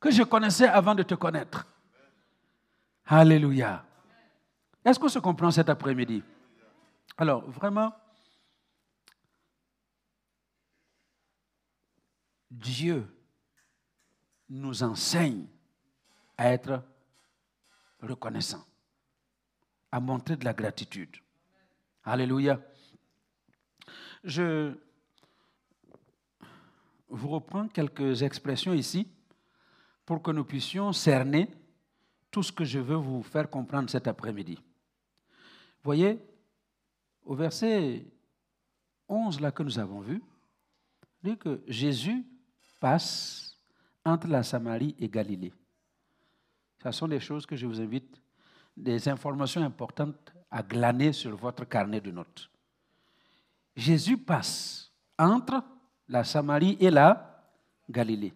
[0.00, 1.66] que je connaissais avant de te connaître.
[3.06, 3.85] Alléluia.
[4.86, 6.22] Est-ce qu'on se comprend cet après-midi?
[7.18, 7.92] Alors, vraiment,
[12.48, 13.04] Dieu
[14.48, 15.48] nous enseigne
[16.38, 16.84] à être
[18.00, 18.64] reconnaissant,
[19.90, 21.16] à montrer de la gratitude.
[22.04, 22.60] Alléluia.
[24.22, 24.72] Je
[27.08, 29.08] vous reprends quelques expressions ici
[30.04, 31.50] pour que nous puissions cerner
[32.30, 34.60] tout ce que je veux vous faire comprendre cet après-midi.
[35.86, 36.18] Voyez,
[37.24, 38.04] au verset
[39.08, 40.20] 11 là que nous avons vu,
[41.22, 42.26] dit que Jésus
[42.80, 43.56] passe
[44.04, 45.52] entre la Samarie et Galilée.
[46.82, 48.20] Ce sont des choses que je vous invite,
[48.76, 52.50] des informations importantes à glaner sur votre carnet de notes.
[53.76, 55.62] Jésus passe entre
[56.08, 57.44] la Samarie et la
[57.88, 58.34] Galilée.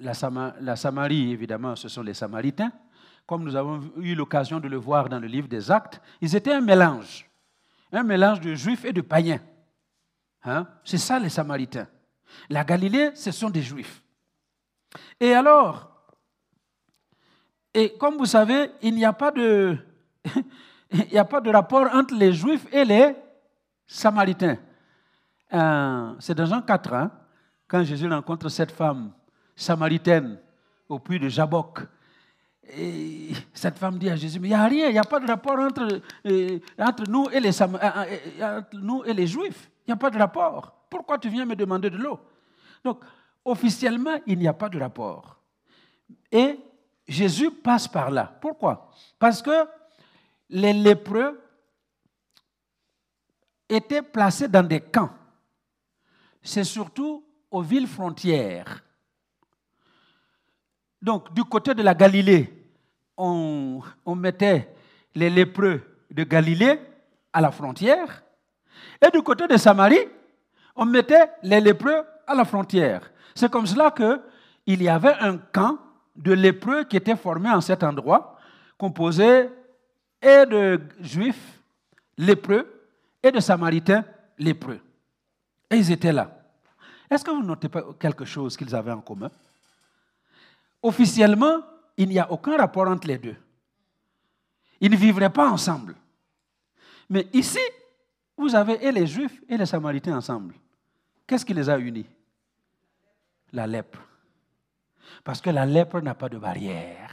[0.00, 2.70] La, Samarie, évidemment, ce sont les Samaritains.
[3.26, 6.52] Comme nous avons eu l'occasion de le voir dans le livre des Actes, ils étaient
[6.52, 7.28] un mélange,
[7.92, 9.40] un mélange de juifs et de païens.
[10.44, 10.66] Hein?
[10.84, 11.88] C'est ça les Samaritains.
[12.48, 14.02] La Galilée, ce sont des juifs.
[15.18, 15.90] Et alors,
[17.74, 19.76] et comme vous savez, il n'y a pas de,
[20.90, 23.14] il n'y a pas de rapport entre les Juifs et les
[23.86, 24.56] Samaritains.
[25.52, 27.10] Euh, c'est dans Jean 4, hein,
[27.68, 29.12] quand Jésus rencontre cette femme
[29.54, 30.38] samaritaine
[30.88, 31.80] au puits de Jabok.
[32.70, 35.20] Et cette femme dit à Jésus, mais il n'y a rien, il n'y a pas
[35.20, 39.70] de rapport entre, euh, les, euh, entre nous et les Juifs.
[39.86, 40.72] Il n'y a pas de rapport.
[40.90, 42.18] Pourquoi tu viens me demander de l'eau?
[42.82, 43.00] Donc,
[43.44, 45.38] officiellement, il n'y a pas de rapport.
[46.30, 46.58] Et
[47.06, 48.36] Jésus passe par là.
[48.40, 48.90] Pourquoi?
[49.18, 49.66] Parce que
[50.50, 51.40] les lépreux
[53.68, 55.10] étaient placés dans des camps.
[56.42, 58.82] C'est surtout aux villes frontières.
[61.00, 62.55] Donc, du côté de la Galilée,
[63.16, 63.82] on,
[64.14, 64.74] mettait
[65.14, 66.80] les lépreux de Galilée
[67.32, 68.22] à la frontière.
[69.00, 70.08] Et du côté de Samarie,
[70.74, 73.10] on mettait les lépreux à la frontière.
[73.34, 75.78] C'est comme cela qu'il y avait un camp
[76.14, 78.38] de lépreux qui étaient formés en cet endroit,
[78.78, 79.50] composé
[80.22, 81.60] et de juifs
[82.16, 82.66] lépreux
[83.22, 84.04] et de samaritains
[84.38, 84.80] lépreux.
[85.70, 86.30] Et ils étaient là.
[87.10, 89.30] Est-ce que vous notez pas quelque chose qu'ils avaient en commun?
[90.82, 91.60] Officiellement,
[91.96, 93.36] il n'y a aucun rapport entre les deux.
[94.80, 95.94] Ils ne vivraient pas ensemble.
[97.08, 97.60] Mais ici,
[98.36, 100.54] vous avez et les Juifs et les Samaritains ensemble.
[101.26, 102.06] Qu'est-ce qui les a unis?
[103.52, 104.00] La lèpre.
[105.24, 107.10] Parce que la lèpre n'a pas de barrière.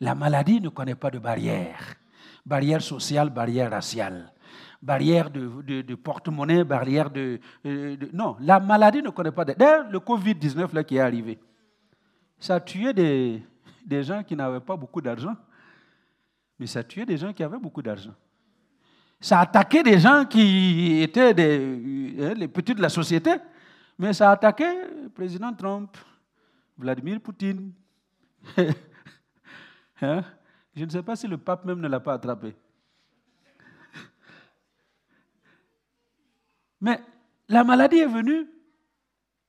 [0.00, 1.94] La maladie ne connaît pas de barrière.
[2.44, 4.32] Barrière sociale, barrière raciale,
[4.80, 7.40] barrière de, porte-monnaie, barrière de,
[8.12, 9.52] Non, la maladie ne connaît pas de...
[9.52, 11.38] D'ailleurs, le Covid-19 là, qui est arrivé,
[12.38, 13.42] ça a tué des,
[13.88, 15.34] des gens qui n'avaient pas beaucoup d'argent,
[16.58, 18.14] mais ça tué des gens qui avaient beaucoup d'argent.
[19.18, 23.36] Ça a attaqué des gens qui étaient des, hein, les petits de la société,
[23.98, 24.66] mais ça a attaqué
[25.02, 25.96] le président Trump,
[26.76, 27.72] Vladimir Poutine.
[30.02, 30.22] hein?
[30.76, 32.54] Je ne sais pas si le pape même ne l'a pas attrapé.
[36.80, 37.00] Mais
[37.48, 38.46] la maladie est venue,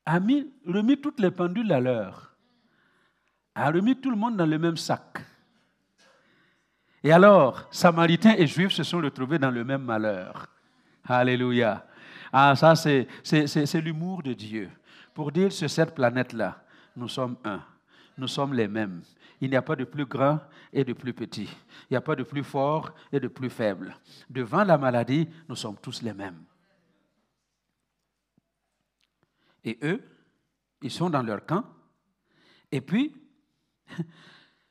[0.05, 2.28] a mis, remis toutes les pendules à l'heure,
[3.59, 5.19] a remis tout le monde dans le même sac.
[7.03, 10.47] Et alors, Samaritains et Juifs se sont retrouvés dans le même malheur.
[11.05, 11.85] Alléluia.
[12.31, 14.69] Ah, ça, c'est l'humour de Dieu.
[15.13, 16.63] Pour dire sur cette planète-là,
[16.95, 17.61] nous sommes un.
[18.17, 19.01] Nous sommes les mêmes.
[19.41, 20.39] Il n'y a pas de plus grand
[20.73, 21.49] et de plus petit.
[21.89, 23.95] Il n'y a pas de plus fort et de plus faible.
[24.29, 26.43] Devant la maladie, nous sommes tous les mêmes.
[29.63, 30.03] Et eux,
[30.81, 31.63] ils sont dans leur camp.
[32.71, 33.15] Et puis,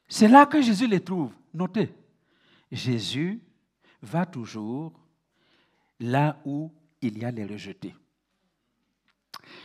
[0.09, 1.33] c'est là que Jésus les trouve.
[1.53, 1.95] Notez,
[2.71, 3.41] Jésus
[4.03, 4.93] va toujours
[6.01, 7.95] là où il y a les rejetés.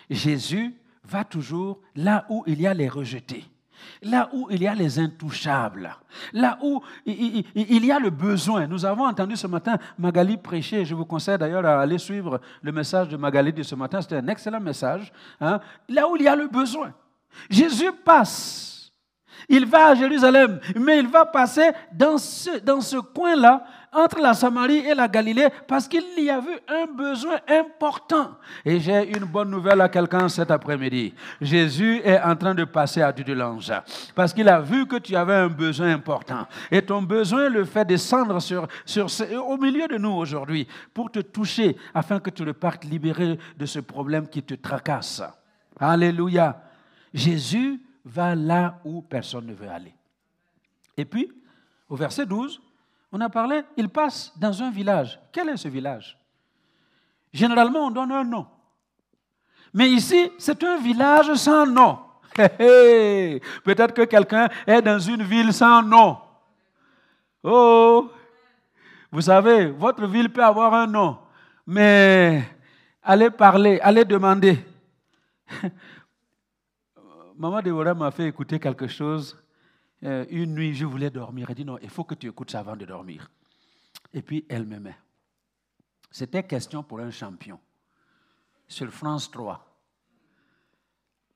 [0.09, 3.43] Jésus va toujours là où il y a les rejetés,
[4.01, 5.95] là où il y a les intouchables,
[6.31, 8.67] là où il y a le besoin.
[8.67, 12.71] Nous avons entendu ce matin Magali prêcher, je vous conseille d'ailleurs à aller suivre le
[12.71, 15.59] message de Magali de ce matin, c'était un excellent message, hein.
[15.89, 16.93] là où il y a le besoin.
[17.49, 18.82] Jésus passe
[19.49, 23.63] Il va à Jérusalem, mais il va passer dans ce, dans ce coin-là,
[23.93, 28.31] entre la Samarie et la Galilée, parce qu'il y avait un besoin important.
[28.65, 31.13] Et j'ai une bonne nouvelle à quelqu'un cet après-midi.
[31.39, 33.71] Jésus est en train de passer à Dudelange,
[34.15, 36.47] parce qu'il a vu que tu avais un besoin important.
[36.71, 39.07] Et ton besoin le fait descendre sur, sur,
[39.47, 43.79] au milieu de nous aujourd'hui, pour te toucher, afin que tu repartes libéré de ce
[43.79, 45.21] problème qui te tracasse.
[45.79, 46.61] Alléluia.
[47.13, 49.93] Jésus va là où personne ne veut aller.
[50.97, 51.31] Et puis,
[51.89, 52.61] au verset 12,
[53.11, 55.19] on a parlé, il passe dans un village.
[55.31, 56.17] Quel est ce village?
[57.31, 58.47] Généralement, on donne un nom.
[59.73, 61.99] Mais ici, c'est un village sans nom.
[62.35, 66.17] Peut-être que quelqu'un est dans une ville sans nom.
[67.43, 68.09] Oh,
[69.11, 71.19] vous savez, votre ville peut avoir un nom,
[71.67, 72.43] mais
[73.03, 74.57] allez parler, allez demander.
[77.37, 79.37] Maman Déborah m'a fait écouter quelque chose.
[80.03, 81.47] Euh, une nuit, je voulais dormir.
[81.49, 83.29] Elle dit non, il faut que tu écoutes ça avant de dormir.
[84.13, 84.95] Et puis, elle met.
[86.11, 87.59] C'était question pour un champion.
[88.67, 89.65] Sur France 3.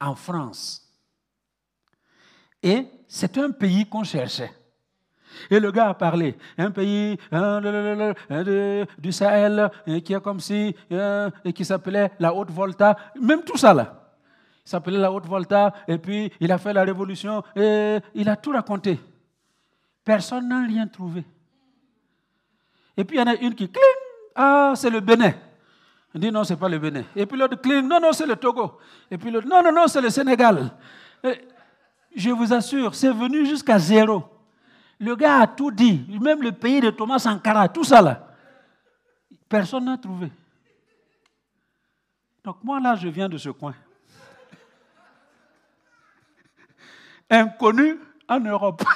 [0.02, 0.84] En France.
[2.62, 4.52] Et c'est un pays qu'on cherchait.
[5.50, 6.38] Et le gars a parlé.
[6.58, 8.14] Un pays hein,
[8.98, 12.98] du Sahel hein, qui est comme si, hein, et qui s'appelait la Haute-Volta.
[13.20, 13.97] Même tout ça là
[14.68, 19.00] s'appelait la Haute-Volta, et puis il a fait la révolution, et il a tout raconté.
[20.04, 21.24] Personne n'a rien trouvé.
[22.98, 23.84] Et puis il y en a une qui cling,
[24.36, 25.34] ah, c'est le Bénin.
[26.14, 27.04] On dit non, c'est pas le Bénin.
[27.16, 28.78] Et puis l'autre cling, non, non, c'est le Togo.
[29.10, 30.70] Et puis l'autre, non, non, non, c'est le Sénégal.
[32.14, 34.26] je vous assure, c'est venu jusqu'à zéro.
[35.00, 38.28] Le gars a tout dit, même le pays de Thomas Sankara, tout ça là.
[39.48, 40.30] Personne n'a trouvé.
[42.44, 43.74] Donc moi là, je viens de ce coin.
[47.30, 48.84] Inconnu en Europe.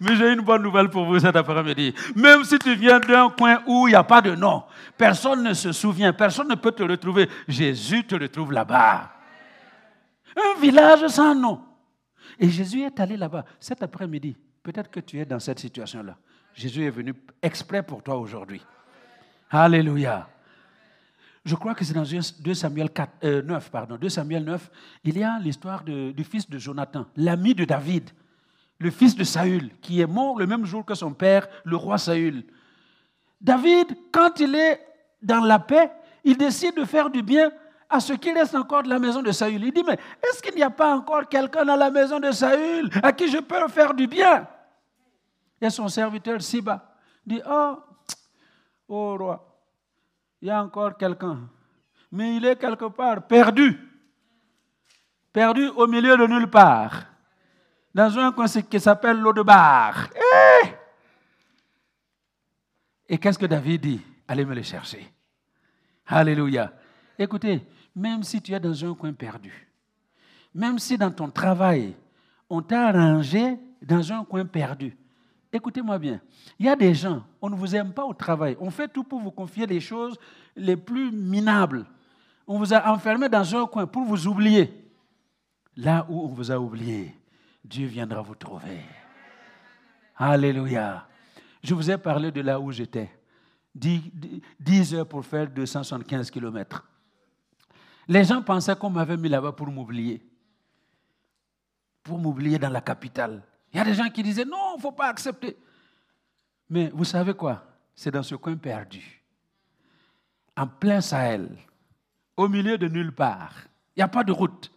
[0.00, 1.94] Mais j'ai une bonne nouvelle pour vous cet après-midi.
[2.14, 4.64] Même si tu viens d'un coin où il n'y a pas de nom,
[4.98, 7.28] personne ne se souvient, personne ne peut te retrouver.
[7.48, 9.10] Jésus te retrouve là-bas.
[10.36, 11.62] Un village sans nom.
[12.38, 14.36] Et Jésus est allé là-bas cet après-midi.
[14.62, 16.16] Peut-être que tu es dans cette situation-là.
[16.54, 18.62] Jésus est venu exprès pour toi aujourd'hui.
[19.50, 20.28] Alléluia
[21.44, 24.70] je crois que c'est dans 2 Samuel 4, 9, euh, pardon, 2 Samuel 9,
[25.04, 28.10] il y a l'histoire du fils de Jonathan, l'ami de David,
[28.78, 31.98] le fils de Saül, qui est mort le même jour que son père, le roi
[31.98, 32.44] Saül.
[33.40, 34.80] David, quand il est
[35.20, 35.90] dans la paix,
[36.24, 37.50] il décide de faire du bien
[37.90, 39.64] à ce qui reste encore de la maison de Saül.
[39.64, 42.88] Il dit, mais est-ce qu'il n'y a pas encore quelqu'un dans la maison de Saül
[43.02, 44.46] à qui je peux faire du bien?
[45.60, 47.76] Et son serviteur Siba dit, oh,
[48.88, 49.51] oh roi,
[50.42, 51.48] il y a encore quelqu'un.
[52.10, 53.78] Mais il est quelque part perdu.
[55.32, 57.06] Perdu au milieu de nulle part.
[57.94, 60.08] Dans un coin qui s'appelle l'eau de bar.
[60.14, 60.68] Eh!
[63.08, 64.00] Et qu'est-ce que David dit?
[64.26, 65.06] Allez me le chercher.
[66.06, 66.72] Alléluia.
[67.18, 67.64] Écoutez,
[67.94, 69.68] même si tu es dans un coin perdu,
[70.54, 71.94] même si dans ton travail,
[72.50, 74.96] on t'a arrangé dans un coin perdu,
[75.52, 76.20] Écoutez-moi bien.
[76.58, 78.56] Il y a des gens, on ne vous aime pas au travail.
[78.58, 80.18] On fait tout pour vous confier les choses
[80.56, 81.84] les plus minables.
[82.46, 84.72] On vous a enfermé dans un coin pour vous oublier.
[85.76, 87.14] Là où on vous a oublié,
[87.64, 88.80] Dieu viendra vous trouver.
[90.16, 91.06] Alléluia.
[91.62, 93.10] Je vous ai parlé de là où j'étais.
[93.74, 96.86] 10 heures pour faire 275 kilomètres.
[98.08, 100.26] Les gens pensaient qu'on m'avait mis là-bas pour m'oublier.
[102.02, 103.42] Pour m'oublier dans la capitale.
[103.72, 105.56] Il y a des gens qui disaient non, il ne faut pas accepter.
[106.68, 107.64] Mais vous savez quoi?
[107.94, 109.22] C'est dans ce coin perdu,
[110.56, 111.56] en plein Sahel,
[112.36, 113.54] au milieu de nulle part.
[113.94, 114.72] Il n'y a pas de route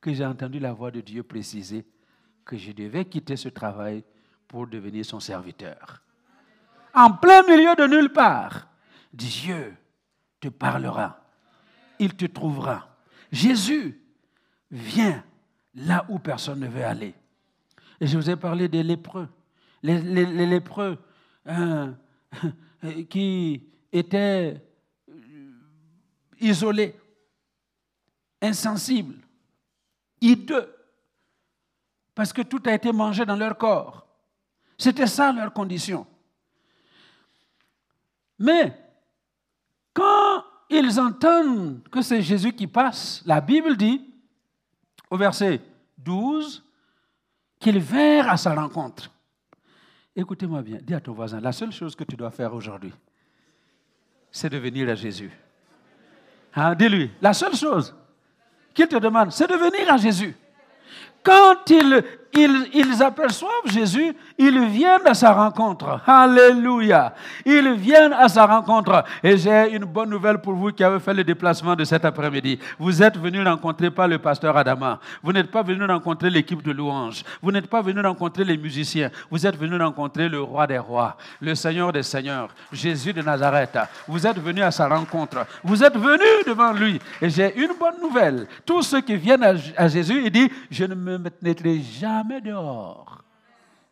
[0.00, 1.86] que j'ai entendu la voix de Dieu préciser
[2.44, 4.04] que je devais quitter ce travail
[4.48, 6.02] pour devenir son serviteur.
[6.94, 8.68] En plein milieu de nulle part,
[9.12, 9.76] Dieu
[10.40, 11.20] te parlera.
[11.98, 12.96] Il te trouvera.
[13.30, 14.00] Jésus
[14.70, 15.24] vient
[15.74, 17.14] là où personne ne veut aller.
[18.00, 19.28] Et je vous ai parlé des lépreux.
[19.86, 20.98] Les, lépreux
[21.44, 21.94] hein,
[23.08, 23.62] qui
[23.92, 24.60] étaient
[26.40, 26.94] isolés,
[28.42, 29.16] insensibles,
[30.20, 30.74] hideux,
[32.14, 34.06] parce que tout a été mangé dans leur corps.
[34.76, 36.06] C'était ça leur condition.
[38.38, 38.76] Mais
[39.94, 44.02] quand ils entendent que c'est Jésus qui passe, la Bible dit,
[45.10, 45.60] au verset
[45.98, 46.64] 12,
[47.58, 49.10] qu'ils vinrent à sa rencontre.
[50.16, 52.92] Écoutez-moi bien, dis à ton voisin, la seule chose que tu dois faire aujourd'hui,
[54.30, 55.30] c'est de venir à Jésus.
[56.54, 57.94] Hein, dis-lui, la seule chose
[58.72, 60.34] qu'il te demande, c'est de venir à Jésus.
[61.22, 61.56] quand
[62.36, 66.00] ils, aperçoivent Jésus, ils viennent à sa rencontre.
[66.06, 67.14] Alléluia.
[67.44, 69.04] Ils viennent à sa rencontre.
[69.22, 72.58] Et j'ai une bonne nouvelle pour vous qui avez fait le déplacement de cet après-midi.
[72.78, 75.00] Vous êtes venus rencontrer pas le pasteur Adama.
[75.22, 77.22] Vous n'êtes pas venus rencontrer l'équipe de louanges.
[77.42, 79.10] Vous n'êtes pas venus rencontrer les musiciens.
[79.30, 83.78] Vous êtes venus rencontrer le roi des rois, le Seigneur des seigneurs, Jésus de Nazareth.
[84.06, 85.46] Vous êtes venus à sa rencontre.
[85.62, 87.00] Vous êtes venus devant lui.
[87.20, 88.46] Et j'ai une bonne nouvelle.
[88.64, 89.44] Tous ceux qui viennent
[89.76, 93.22] à Jésus, il dit, je ne me mettrai jamais dehors.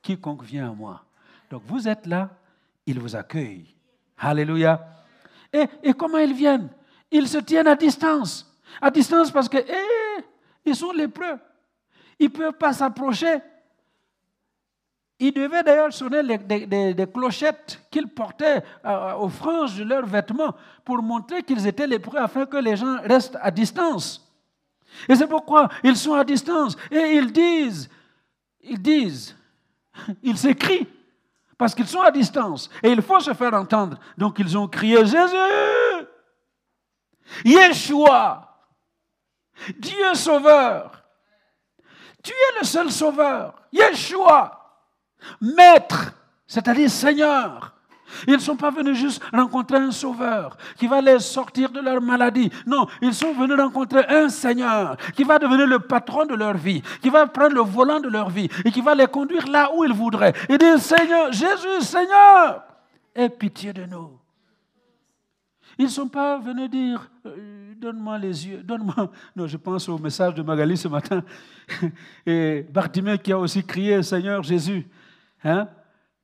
[0.03, 1.03] Quiconque vient à moi.
[1.51, 2.31] Donc vous êtes là,
[2.87, 3.75] il vous accueille.
[4.19, 4.81] Alléluia.
[5.53, 6.69] Et, et comment ils viennent?
[7.11, 8.51] Ils se tiennent à distance.
[8.81, 10.25] À distance parce que eh,
[10.65, 11.39] ils sont lépreux.
[12.19, 13.39] Ils ne peuvent pas s'approcher.
[15.19, 20.55] Ils devaient d'ailleurs sonner des, clochettes qu'ils portaient euh, aux franges de leurs vêtements
[20.85, 24.21] pour montrer qu'ils étaient lépreux afin que les gens restent à distance.
[25.09, 27.89] Et c'est pourquoi ils sont à distance et ils disent
[28.65, 29.37] ils disent,
[30.23, 30.89] ils s'écrient,
[31.57, 33.99] parce qu'ils sont à distance et il faut se faire entendre.
[34.19, 35.37] Donc ils ont crié Jésus,
[37.45, 38.59] Yeshua,
[39.79, 41.03] Dieu sauveur.
[42.23, 44.81] Tu es le seul sauveur, Yeshua,
[45.41, 46.13] Maître,
[46.47, 47.75] c'est-à-dire Seigneur.
[48.27, 52.01] Ils ne sont pas venus juste rencontrer un sauveur qui va les sortir de leur
[52.01, 52.51] maladie.
[52.67, 56.83] Non, ils sont venus rencontrer un Seigneur qui va devenir le patron de leur vie,
[57.01, 59.85] qui va prendre le volant de leur vie et qui va les conduire là où
[59.85, 60.33] ils voudraient.
[60.49, 62.63] Et dire, Seigneur, Jésus, Seigneur,
[63.15, 64.19] aie pitié de nous.
[65.79, 69.11] Ils ne sont pas venus dire, euh, donne-moi les yeux, donne-moi.
[69.35, 71.23] Non, je pense au message de Magali ce matin.
[72.27, 74.87] Et Bartimée qui a aussi crié, Seigneur Jésus.
[75.43, 75.69] Hein?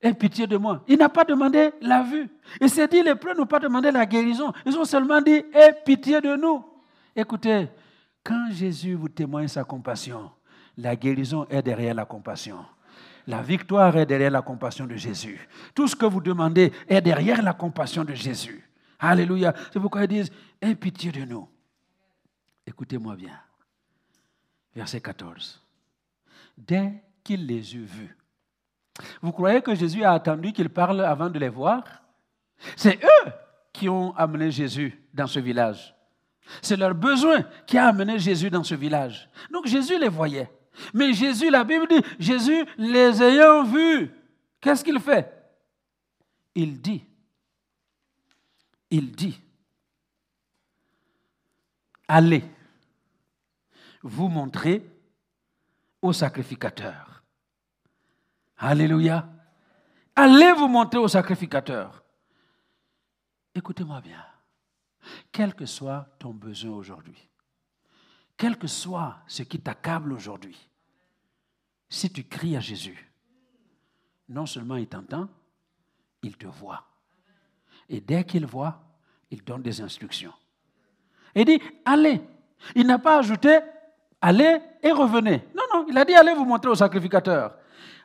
[0.02, 0.82] Aie pitié de moi.
[0.88, 2.28] Il n'a pas demandé la vue.
[2.60, 4.52] Il s'est dit, les preux n'ont pas demandé la guérison.
[4.64, 6.64] Ils ont seulement dit, aie pitié de nous.
[7.14, 7.68] Écoutez,
[8.24, 10.30] quand Jésus vous témoigne sa compassion,
[10.78, 12.64] la guérison est derrière la compassion.
[13.26, 15.46] La victoire est derrière la compassion de Jésus.
[15.74, 18.66] Tout ce que vous demandez est derrière la compassion de Jésus.
[18.98, 19.54] Alléluia.
[19.72, 20.30] C'est pourquoi ils disent,
[20.62, 21.46] aie pitié de nous.
[22.66, 23.38] Écoutez-moi bien.
[24.74, 25.62] Verset 14.
[26.56, 28.16] Dès qu'il les eut vus,
[29.22, 31.82] vous croyez que Jésus a attendu qu'ils parlent avant de les voir?
[32.76, 33.32] C'est eux
[33.72, 35.94] qui ont amené Jésus dans ce village.
[36.62, 39.28] C'est leur besoin qui a amené Jésus dans ce village.
[39.52, 40.50] Donc Jésus les voyait.
[40.94, 44.10] Mais Jésus, la Bible dit, Jésus les ayant vus,
[44.60, 45.32] qu'est-ce qu'il fait?
[46.54, 47.04] Il dit,
[48.90, 49.40] il dit,
[52.08, 52.44] allez
[54.02, 54.84] vous montrer
[56.02, 57.09] au sacrificateur.
[58.62, 59.26] Alléluia.
[60.14, 62.04] Allez vous montrer au sacrificateur.
[63.54, 64.22] Écoutez-moi bien.
[65.32, 67.26] Quel que soit ton besoin aujourd'hui,
[68.36, 70.58] quel que soit ce qui t'accable aujourd'hui,
[71.88, 73.10] si tu cries à Jésus,
[74.28, 75.28] non seulement il t'entend,
[76.22, 76.84] il te voit.
[77.88, 78.82] Et dès qu'il voit,
[79.30, 80.34] il donne des instructions.
[81.34, 82.20] Il dit, allez.
[82.74, 83.58] Il n'a pas ajouté,
[84.20, 85.48] allez et revenez.
[85.56, 87.56] Non, non, il a dit, allez vous montrer au sacrificateur.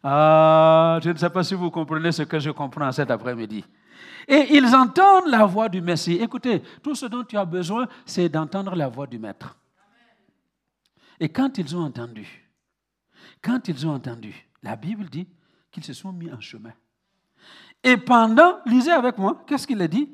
[0.04, 3.64] Ah, je ne sais pas si vous comprenez ce que je comprends cet après-midi.
[4.28, 6.14] Et ils entendent la voix du Messie.
[6.14, 9.58] Écoutez, tout ce dont tu as besoin, c'est d'entendre la voix du Maître.
[11.20, 12.28] Et quand ils ont entendu,
[13.42, 15.28] quand ils ont entendu, la Bible dit
[15.72, 16.74] qu'ils se sont mis en chemin.
[17.84, 20.10] Et pendant, lisez avec moi, qu'est-ce qu'il a dit?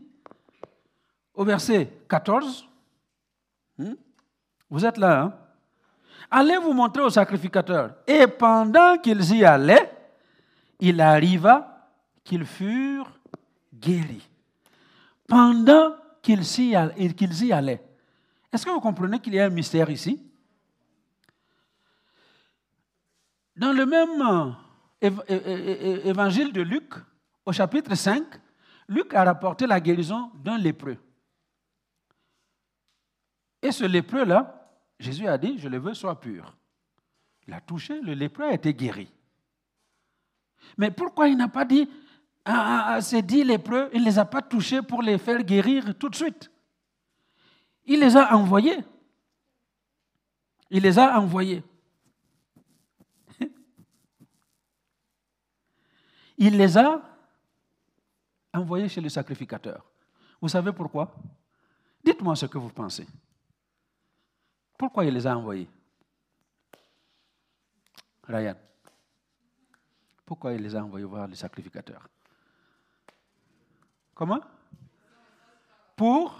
[1.33, 2.67] Au verset 14,
[3.77, 3.93] hmm?
[4.69, 5.40] vous êtes là, hein?
[6.31, 7.95] Allez vous montrer au sacrificateur.
[8.07, 9.91] Et pendant qu'ils y allaient,
[10.79, 11.89] il arriva
[12.23, 13.11] qu'ils furent
[13.73, 14.27] guéris.
[15.27, 16.75] Pendant qu'ils y
[17.53, 17.83] allaient.
[18.51, 20.21] Est-ce que vous comprenez qu'il y a un mystère ici?
[23.55, 24.55] Dans le même
[26.05, 26.93] évangile de Luc,
[27.45, 28.23] au chapitre 5,
[28.87, 30.97] Luc a rapporté la guérison d'un lépreux.
[33.61, 34.60] Et ce lépreux-là,
[35.01, 36.55] Jésus a dit, je le veux soit pur.
[37.47, 39.11] Il a touché, le lépreux a été guéri.
[40.77, 41.89] Mais pourquoi il n'a pas dit
[42.45, 46.07] à, ces dix lépreux, il ne les a pas touchés pour les faire guérir tout
[46.07, 46.51] de suite?
[47.85, 48.77] Il les a envoyés.
[50.69, 51.63] Il les a envoyés.
[56.37, 57.01] Il les a
[58.53, 59.83] envoyés chez le sacrificateur.
[60.39, 61.11] Vous savez pourquoi?
[62.03, 63.07] Dites-moi ce que vous pensez.
[64.81, 65.69] Pourquoi il les a envoyés?
[68.27, 68.55] Ryan.
[70.25, 72.09] Pourquoi il les a envoyés voir le sacrificateur
[74.15, 74.41] Comment?
[75.95, 76.35] Pour?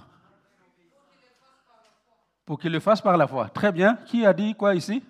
[2.44, 3.48] Pour qu'il le fasse par la foi.
[3.50, 3.98] Très bien.
[4.08, 5.04] Qui a dit quoi ici?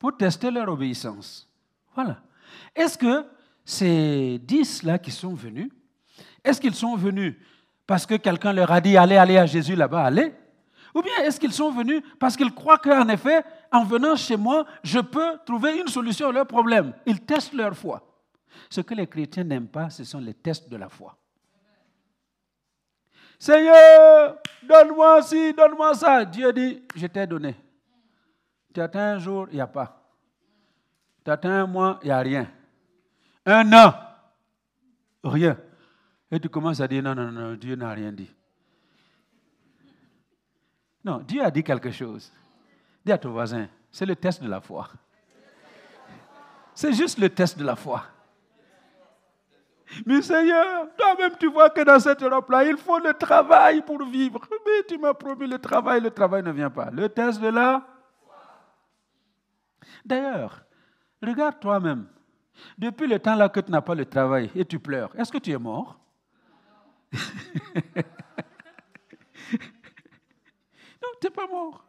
[0.00, 1.48] Pour tester leur obéissance.
[1.94, 2.20] Voilà.
[2.74, 3.24] Est-ce que
[3.64, 5.70] ces dix-là qui sont venus,
[6.42, 7.36] est-ce qu'ils sont venus
[7.86, 10.34] parce que quelqu'un leur a dit allez, allez à Jésus là-bas, allez?
[10.94, 14.64] Ou bien est-ce qu'ils sont venus parce qu'ils croient qu'en effet, en venant chez moi,
[14.82, 18.02] je peux trouver une solution à leur problème Ils testent leur foi.
[18.70, 21.16] Ce que les chrétiens n'aiment pas, ce sont les tests de la foi.
[23.38, 26.24] Seigneur, donne-moi ci, donne-moi ça.
[26.24, 27.54] Dieu dit, je t'ai donné.
[28.74, 30.10] Tu atteins un jour, il n'y a pas.
[31.24, 32.50] Tu atteins un mois, il n'y a rien.
[33.46, 33.94] Un an,
[35.22, 35.56] rien.
[36.30, 38.30] Et tu commences à dire, non, non, non, Dieu n'a rien dit.
[41.08, 42.30] Non, Dieu a dit quelque chose.
[43.02, 44.90] Dis à ton voisin, c'est le test de la foi.
[46.74, 48.04] C'est juste le test de la foi.
[50.04, 54.42] Mais Seigneur, toi-même tu vois que dans cette Europe-là, il faut le travail pour vivre.
[54.66, 56.90] Mais tu m'as promis le travail, le travail ne vient pas.
[56.90, 57.82] Le test de la
[60.04, 60.62] D'ailleurs,
[61.22, 62.06] regarde toi-même.
[62.76, 65.38] Depuis le temps là que tu n'as pas le travail et tu pleures, est-ce que
[65.38, 65.98] tu es mort?
[71.20, 71.84] tu n'es pas mort.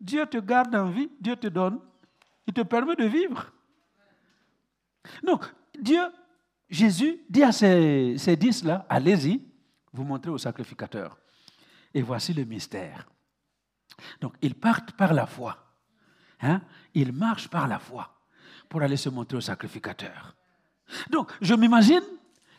[0.00, 1.80] Dieu te garde en vie, Dieu te donne,
[2.46, 3.50] il te permet de vivre.
[5.22, 5.44] Donc,
[5.78, 6.02] Dieu
[6.68, 9.42] Jésus dit à ces, dix-là, allez-y,
[9.92, 11.16] vous montrez au sacrificateur.
[11.94, 13.06] Et voici le mystère.
[14.20, 15.56] Donc, ils partent par la foi.
[16.40, 16.60] Hein?
[16.92, 18.10] Ils marchent par la foi
[18.68, 20.34] pour aller se montrer au sacrificateur.
[21.10, 22.02] Donc, je m'imagine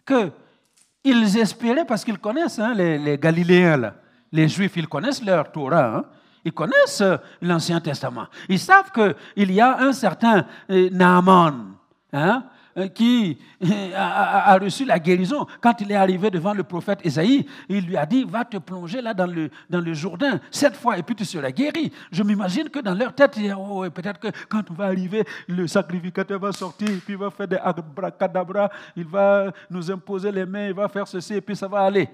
[0.05, 3.93] qu'ils espéraient, parce qu'ils connaissent hein, les, Galiléens,
[4.31, 6.05] les Juifs, ils connaissent leur Torah, hein.
[6.43, 7.03] ils connaissent
[7.41, 8.27] l'Ancien Testament.
[8.49, 11.75] Ils savent qu'il y a un certain euh, Naaman,
[12.13, 12.43] hein,
[12.77, 17.43] euh, qui euh, a, reçu la guérison, quand il est arrivé devant le prophète Esaïe,
[17.69, 21.15] il lui a dit, va te plonger là dans le, Jourdain, cette fois, et puis
[21.15, 21.91] tu seras guéri.
[22.11, 26.39] Je m'imagine que dans leur tête, oh, peut-être que quand on va arriver, le sacrificateur
[26.39, 30.73] va sortir, puis il va faire des abracadabra, il va nous imposer les mains, il
[30.73, 32.07] va faire ceci, et puis ça va aller.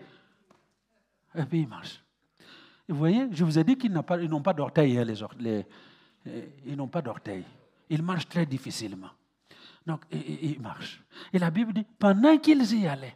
[1.36, 2.03] Et puis il marche.
[2.88, 5.06] Vous voyez, je vous ai dit qu'ils n'ont pas, d'orteils, hein,
[5.48, 5.64] euh,
[6.66, 7.46] ils n'ont pas d'orteils.
[7.90, 9.10] Ils marchent très difficilement.
[9.86, 11.04] Donc, il marche.
[11.32, 13.16] Et la Bible dit, pendant qu'ils y allaient.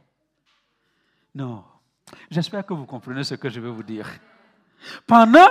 [1.34, 1.64] Non,
[2.30, 4.10] j'espère que vous comprenez ce que je vais vous dire.
[5.06, 5.48] Pendant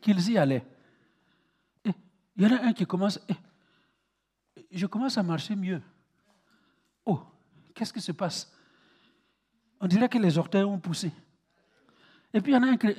[0.00, 0.64] qu'ils y allaient.
[1.84, 1.92] il
[2.38, 3.20] y en a un qui commence,
[4.70, 5.82] je commence à marcher mieux.
[7.04, 7.20] Oh,
[7.74, 8.52] qu'est-ce qui se passe?
[9.80, 11.10] On dirait que les orteils ont poussé.
[12.32, 12.94] Et puis il y en a un qui dit,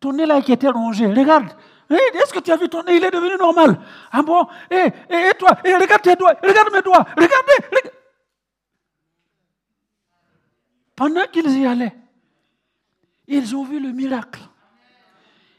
[0.00, 1.54] ton nez là qui était rongé, regarde,
[1.90, 3.78] est-ce que tu as vu ton nez Il est devenu normal?
[4.10, 4.46] Ah bon?
[4.70, 4.90] Et,
[5.38, 5.56] toi?
[5.64, 6.34] Regarde tes doigts.
[6.42, 7.04] Regarde mes doigts.
[7.16, 7.90] Regardez.
[10.96, 11.94] Pendant qu'ils y allaient,
[13.26, 14.40] ils ont vu le miracle.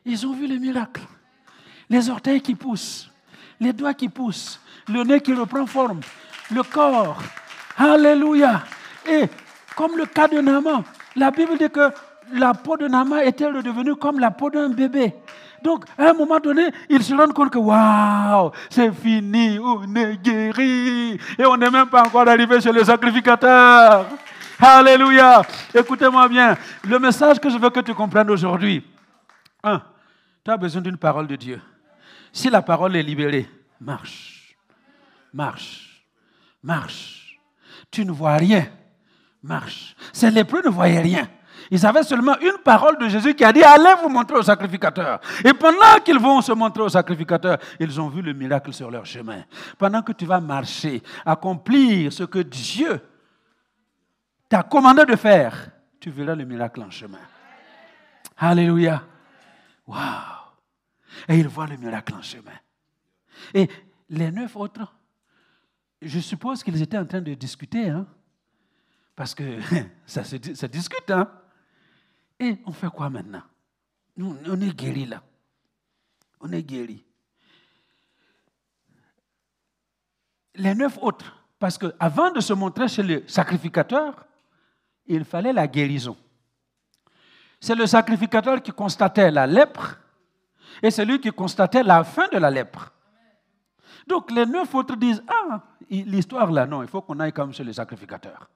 [0.05, 1.01] Ils ont vu le miracle.
[1.89, 3.11] Les orteils qui poussent,
[3.59, 6.01] les doigts qui poussent, le nez qui reprend forme,
[6.51, 7.21] le corps.
[7.77, 8.63] Alléluia.
[9.07, 9.25] Et
[9.75, 10.83] comme le cas de Naaman,
[11.15, 11.91] la Bible dit que
[12.33, 15.13] la peau de Naaman était redevenue comme la peau d'un bébé?
[15.61, 20.17] Donc, à un moment donné, ils se rendent compte que, waouh, c'est fini, on est
[20.17, 21.19] guéri.
[21.39, 24.05] Et on n'est même pas encore arrivé chez le sacrificateur.
[24.59, 25.41] Alléluia.
[25.73, 26.55] Écoutez-moi bien.
[26.83, 28.85] Le message que je veux que tu comprennes aujourd'hui.
[29.63, 29.81] Un,
[30.43, 31.59] tu as besoin d'une parole de Dieu.
[32.31, 33.49] Si la parole est libérée,
[33.81, 34.55] marche.
[35.33, 36.03] Marche.
[36.61, 37.39] Marche.
[37.89, 38.67] Tu ne vois rien.
[39.41, 39.95] Marche.
[40.13, 41.27] Ces lépreux ne voyaient rien.
[41.71, 45.19] Ils avaient seulement une parole de Jésus qui a dit Allez vous montrer au sacrificateur.
[45.43, 49.05] Et pendant qu'ils vont se montrer au sacrificateur, ils ont vu le miracle sur leur
[49.05, 49.43] chemin.
[49.77, 52.99] Pendant que tu vas marcher, accomplir ce que Dieu
[54.47, 57.19] t'a commandé de faire, tu verras le miracle en chemin.
[58.37, 59.03] Alléluia.
[59.87, 59.99] Waouh.
[61.27, 62.51] Et ils voient le miracle en chemin.
[63.53, 63.69] Et
[64.09, 64.93] les neuf autres,
[66.01, 68.05] je suppose qu'ils étaient en train de discuter, hein?
[69.15, 69.59] parce que
[70.05, 71.09] ça se, ça discute.
[71.09, 71.29] Hein?
[72.39, 73.43] Et on fait quoi maintenant?
[74.17, 75.21] Nous, on est guéris là.
[76.39, 77.03] On est guéris.
[80.55, 84.25] Les neuf autres, parce qu'avant de se montrer chez le sacrificateur,
[85.07, 86.17] il fallait la guérison.
[87.59, 89.97] C'est le sacrificateur qui constatait la lèpre
[90.81, 92.91] et c'est lui qui constatait la fin de la lèpre.
[94.07, 97.63] Donc les neuf autres disent, ah, l'histoire là, non, il faut qu'on aille comme chez
[97.63, 98.49] le sacrificateur.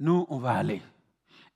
[0.00, 0.82] Nous, on va aller.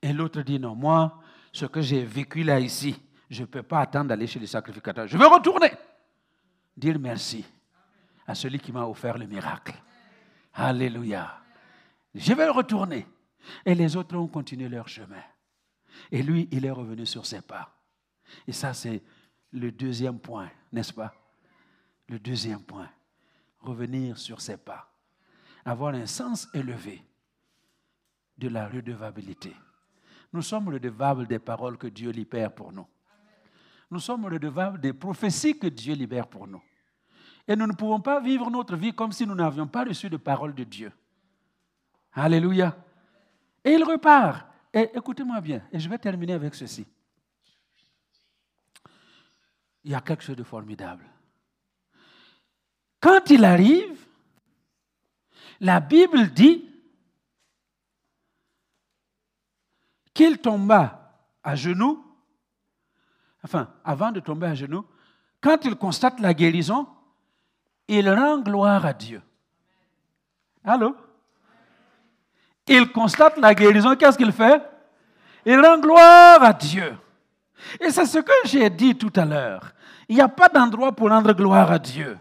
[0.03, 1.21] Et l'autre dit, non, moi,
[1.53, 2.97] ce que j'ai vécu là ici,
[3.31, 5.07] je ne peux pas attendre d'aller chez le sacrificateur.
[5.07, 5.73] Je veux retourner.
[6.77, 7.45] Dire merci
[8.27, 9.75] à celui qui m'a offert le miracle.
[10.55, 11.41] Alléluia.
[12.15, 13.07] Je vais retourner.
[13.65, 15.23] Et les autres ont continué leur chemin.
[16.11, 17.73] Et lui, il est revenu sur ses pas.
[18.47, 19.03] Et ça, c'est
[19.53, 21.15] le deuxième point, n'est-ce pas?
[22.09, 22.89] Le deuxième point,
[23.61, 24.93] revenir sur ses pas,
[25.65, 27.03] avoir un sens élevé
[28.39, 29.55] de la redevabilité.
[30.37, 32.87] Nous sommes redevables des paroles que Dieu libère pour nous.
[33.91, 36.63] Nous sommes redevables des prophéties que Dieu libère pour nous.
[37.49, 40.19] Et nous ne pouvons pas vivre notre vie comme si nous n'avions pas reçu de
[40.19, 40.93] parole de Dieu.
[42.13, 42.77] Alléluia.
[43.65, 44.47] Et il repart.
[44.75, 46.87] Et écoutez-moi bien, et je vais terminer avec ceci.
[49.85, 51.07] Il y a quelque chose de formidable.
[53.01, 54.07] Quand il arrive,
[55.61, 56.69] la Bible dit
[60.17, 61.13] qu'il tomba
[61.45, 62.03] à genoux,
[63.45, 64.83] enfin, avant de tomber à genoux,
[65.43, 66.89] quand il constate la guérison,
[67.87, 69.21] il rend gloire à Dieu.
[70.65, 70.97] Allô?
[72.67, 74.63] Il constate la guérison, qu'est-ce qu'il fait?
[75.45, 76.97] Il rend gloire à Dieu.
[77.79, 79.71] Et c'est ce que j'ai dit tout à l'heure.
[80.09, 82.17] Il n'y a pas d'endroit pour rendre gloire à Dieu.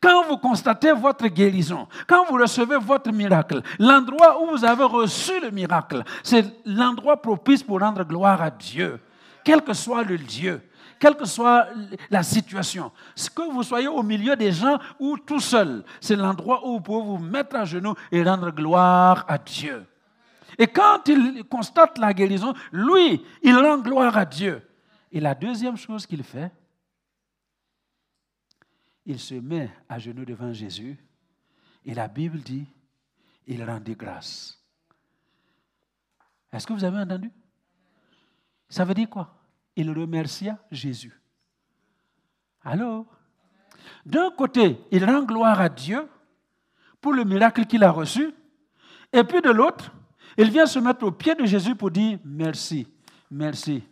[0.00, 5.40] Quand vous constatez votre guérison, quand vous recevez votre miracle, l'endroit où vous avez reçu
[5.40, 9.00] le miracle, c'est l'endroit propice pour rendre gloire à Dieu,
[9.44, 10.62] quel que soit le Dieu
[11.00, 11.68] quelle que soit
[12.10, 12.92] la situation.
[13.34, 17.02] Que vous soyez au milieu des gens ou tout seul, c'est l'endroit où vous pouvez
[17.02, 19.86] vous mettre à genoux et rendre gloire à Dieu.
[20.58, 24.60] Et quand il constate la guérison, lui, il rend gloire à Dieu.
[25.10, 26.52] Et la deuxième chose qu'il fait,
[29.06, 30.96] il se met à genoux devant Jésus
[31.84, 32.66] et la Bible dit,
[33.46, 34.58] il rendit grâce.
[36.52, 37.30] Est-ce que vous avez entendu?
[38.68, 39.34] Ça veut dire quoi?
[39.76, 41.20] Il remercia Jésus.
[42.62, 43.06] Alors,
[44.04, 46.06] d'un côté, il rend gloire à Dieu
[47.00, 48.32] pour le miracle qu'il a reçu,
[49.12, 49.92] et puis de l'autre,
[50.36, 52.86] il vient se mettre au pied de Jésus pour dire merci,
[53.30, 53.82] merci,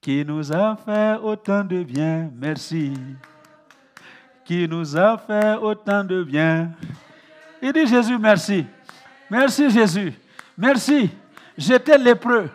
[0.00, 2.94] qui nous a fait autant de bien, merci
[4.48, 6.70] qui nous a fait autant de bien.
[7.60, 8.64] Il dit Jésus, merci.
[9.28, 10.14] Merci Jésus.
[10.56, 11.10] Merci.
[11.54, 12.48] J'étais lépreux.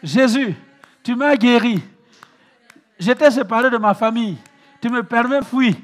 [0.00, 0.54] Jésus,
[1.02, 1.82] tu m'as guéri.
[2.96, 4.38] J'étais séparé de ma famille.
[4.80, 5.74] Tu me permets de fuir.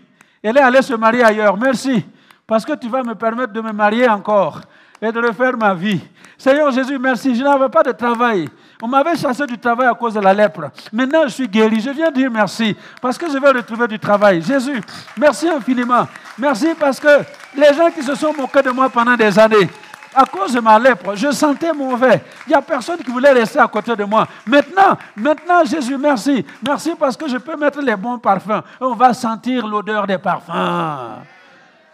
[0.41, 1.57] Elle est allée se marier ailleurs.
[1.57, 2.07] Merci.
[2.47, 4.61] Parce que tu vas me permettre de me marier encore
[5.01, 6.01] et de refaire ma vie.
[6.39, 7.35] Seigneur Jésus, merci.
[7.35, 8.49] Je n'avais pas de travail.
[8.83, 10.71] On m'avait chassé du travail à cause de la lèpre.
[10.93, 11.81] Maintenant, je suis guéri.
[11.81, 14.43] Je viens dire merci parce que je vais retrouver du travail.
[14.43, 14.81] Jésus,
[15.17, 16.07] merci infiniment.
[16.39, 17.09] Merci parce que
[17.57, 19.69] les gens qui se sont moqués de moi pendant des années,
[20.15, 22.23] à cause de ma lèpre, je sentais mauvais.
[22.47, 24.27] Il n'y a personne qui voulait rester à côté de moi.
[24.47, 26.45] Maintenant, maintenant, Jésus, merci.
[26.67, 28.63] Merci parce que je peux mettre les bons parfums.
[28.81, 31.23] On va sentir l'odeur des parfums.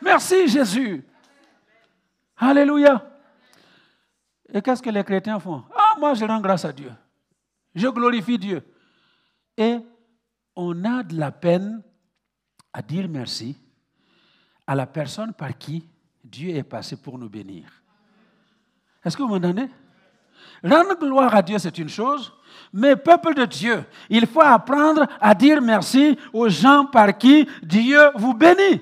[0.01, 1.03] Merci, Jésus.
[2.43, 3.01] Alléluia.
[4.53, 5.63] Et qu'est-ce que les chrétiens font?
[5.73, 6.93] Ah, moi, je rends grâce à Dieu.
[7.73, 8.63] Je glorifie Dieu.
[9.57, 9.79] Et
[10.57, 11.83] on a de la peine
[12.73, 13.57] à dire merci
[14.67, 15.87] à la personne par qui
[16.25, 17.65] Dieu est passé pour nous bénir.
[19.05, 19.69] Est-ce que vous m'entendez?
[20.65, 22.33] Rendre gloire à Dieu, c'est une chose,
[22.73, 28.01] mais peuple de Dieu, il faut apprendre à dire merci aux gens par qui Dieu
[28.17, 28.81] vous bénit.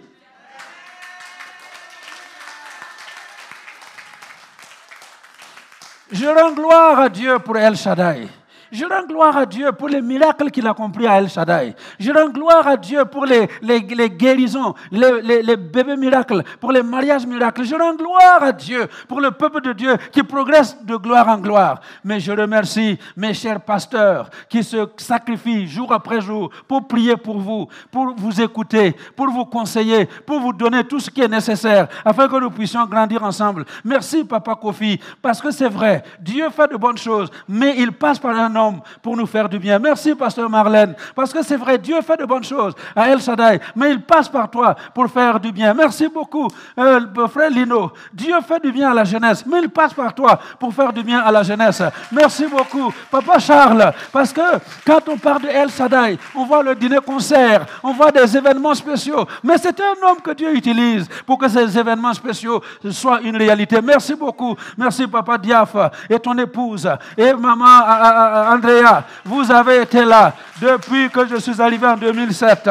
[6.13, 8.29] Je rends gloire à Dieu pour El Shaddai.
[8.73, 11.75] Je rends gloire à Dieu pour les miracles qu'il a compris à El Shaddai.
[11.99, 16.71] Je rends gloire à Dieu pour les, les, les guérisons, les, les, bébés miracles, pour
[16.71, 17.65] les mariages miracles.
[17.65, 21.39] Je rends gloire à Dieu pour le peuple de Dieu qui progresse de gloire en
[21.39, 21.81] gloire.
[22.05, 27.41] Mais je remercie mes chers pasteurs qui se sacrifient jour après jour pour prier pour
[27.41, 31.89] vous, pour vous écouter, pour vous conseiller, pour vous donner tout ce qui est nécessaire
[32.05, 33.65] afin que nous puissions grandir ensemble.
[33.85, 38.21] Merci, Papa Kofi, parce que c'est vrai, Dieu fait de bonnes choses, mais il passe
[38.21, 38.60] par un homme
[39.03, 39.79] pour nous faire du bien.
[39.79, 43.61] Merci, pasteur Marlène, parce que c'est vrai, Dieu fait de bonnes choses à El Shaddai,
[43.75, 45.75] mais il passe par toi pour faire du bien.
[45.75, 46.49] Merci beaucoup,
[46.79, 47.93] euh, frère Lino.
[48.13, 51.03] Dieu fait du bien à la jeunesse, mais il passe par toi pour faire du
[51.03, 51.83] bien à la jeunesse.
[52.13, 56.75] Merci beaucoup, papa Charles, parce que quand on parle de El Shaddai, on voit le
[56.75, 61.49] dîner-concert, on voit des événements spéciaux, mais c'est un homme que Dieu utilise pour que
[61.49, 63.81] ces événements spéciaux soient une réalité.
[63.83, 64.57] Merci beaucoup.
[64.77, 65.75] Merci, papa Diaf
[66.09, 71.87] et ton épouse et maman Andrea, vous avez été là depuis que je suis arrivé
[71.87, 72.69] en 2007.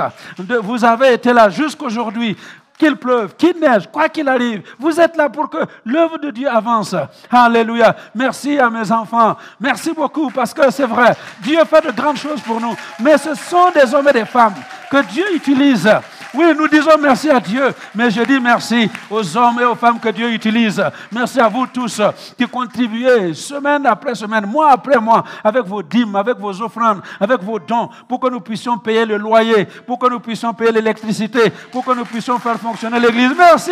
[0.61, 2.35] Vous avez été là jusqu'aujourd'hui
[2.77, 6.49] qu'il pleuve, qu'il neige, quoi qu'il arrive, vous êtes là pour que l'œuvre de Dieu
[6.49, 6.95] avance.
[7.29, 7.93] Alléluia.
[8.15, 9.35] Merci à mes enfants.
[9.59, 12.73] Merci beaucoup parce que c'est vrai, Dieu fait de grandes choses pour nous.
[12.99, 14.55] Mais ce sont des hommes et des femmes
[14.89, 15.89] que Dieu utilise
[16.33, 19.99] Oui, nous disons merci à Dieu, mais je dis merci aux hommes et aux femmes
[19.99, 20.83] que Dieu utilise.
[21.11, 22.01] Merci à vous tous
[22.37, 27.41] qui contribuez semaine après semaine, mois après mois, avec vos dîmes, avec vos offrandes, avec
[27.41, 31.51] vos dons, pour que nous puissions payer le loyer, pour que nous puissions payer l'électricité,
[31.71, 33.31] pour que nous puissions faire fonctionner l'Église.
[33.35, 33.71] Merci.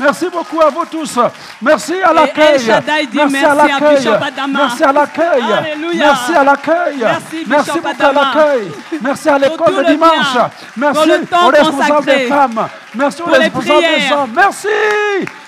[0.00, 1.18] Merci beaucoup à vous tous.
[1.60, 2.60] Merci à l'accueil.
[3.14, 4.08] Merci à l'accueil.
[4.48, 5.42] Merci à l'accueil.
[5.94, 7.06] Merci à l'accueil.
[7.46, 8.72] Merci beaucoup à l'accueil.
[9.00, 10.38] Merci à l'école de dimanche.
[10.76, 11.10] Merci
[11.56, 12.68] responsables des femmes.
[12.94, 14.30] Merci aux responsables des hommes.
[14.34, 14.68] Merci.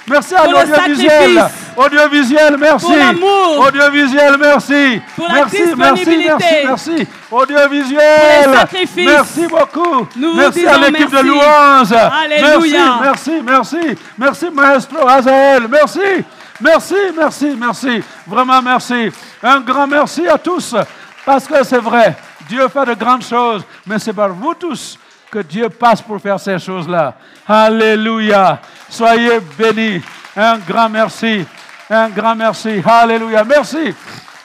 [0.06, 1.44] Merci à l'audiovisuel.
[1.76, 2.92] Audiovisuel, merci.
[3.20, 3.66] Pour.
[3.66, 5.00] Audiovisuel, merci.
[5.16, 7.08] Pour la merci, merci, merci, merci.
[7.30, 8.68] Audiovisuel.
[8.96, 10.06] Merci beaucoup.
[10.16, 11.28] Nous merci à l'équipe de merci.
[11.28, 11.92] louanges.
[11.92, 12.98] Alléluia.
[13.00, 13.98] Merci, merci, merci.
[14.18, 15.68] Merci, maestro Azael.
[15.68, 16.24] Merci.
[16.60, 18.02] Merci, merci, merci.
[18.26, 19.10] Vraiment merci.
[19.42, 20.76] Un grand merci à tous.
[21.24, 22.14] Parce que c'est vrai,
[22.48, 24.98] Dieu fait de grandes choses, mais c'est par vous tous
[25.34, 27.14] que Dieu passe pour faire ces choses-là.
[27.46, 28.60] Alléluia.
[28.88, 30.00] Soyez bénis.
[30.36, 31.44] Un grand merci.
[31.90, 32.80] Un grand merci.
[32.86, 33.42] Alléluia.
[33.42, 33.92] Merci.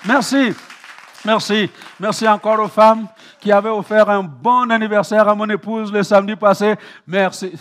[0.03, 0.55] Merci.
[1.23, 1.69] Merci.
[1.99, 3.05] Merci encore aux femmes
[3.39, 6.75] qui avaient offert un bon anniversaire à mon épouse le samedi passé.
[7.05, 7.51] Merci.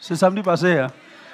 [0.00, 0.78] C'est- samedi passé.
[0.78, 0.86] hein.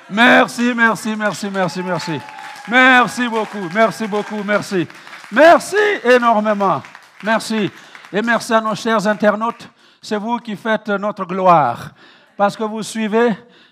[0.09, 2.21] Merci, merci, merci, merci, merci.
[2.69, 4.87] Merci beaucoup, merci beaucoup, merci.
[5.31, 6.83] Merci énormément.
[7.23, 7.71] Merci.
[8.13, 9.69] Et merci à nos chers internautes.
[10.01, 11.93] C'est vous qui faites notre gloire.
[12.37, 13.31] Parce que vous suivez,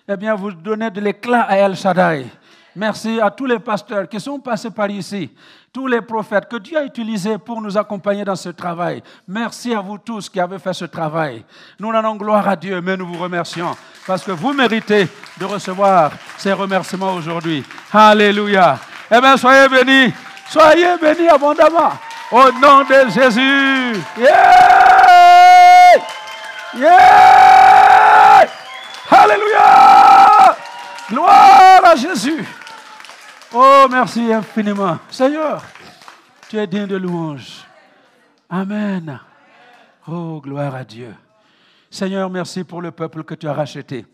[0.09, 2.27] eh bien, vous donnez de l'éclat à El Shaddai.
[2.75, 5.29] Merci à tous les pasteurs qui sont passés par ici,
[5.73, 9.03] tous les prophètes que Dieu a utilisés pour nous accompagner dans ce travail.
[9.27, 11.45] Merci à vous tous qui avez fait ce travail.
[11.79, 13.77] Nous rendons gloire à Dieu, mais nous vous remercions
[14.07, 17.65] parce que vous méritez de recevoir ces remerciements aujourd'hui.
[17.93, 18.79] Alléluia.
[19.11, 20.15] Eh bien, soyez bénis.
[20.49, 21.93] Soyez bénis abondamment.
[22.33, 24.01] Au nom de Jésus.
[24.17, 25.97] Yeah!
[26.77, 28.49] Yeah!
[29.11, 30.57] Alléluia!
[31.09, 32.47] Gloire à Jésus.
[33.53, 34.99] Oh, merci infiniment.
[35.11, 35.61] Seigneur,
[36.49, 37.67] tu es digne de louange.
[38.49, 39.19] Amen.
[40.07, 41.13] Oh, gloire à Dieu.
[41.91, 44.07] Seigneur, merci pour le peuple que tu as racheté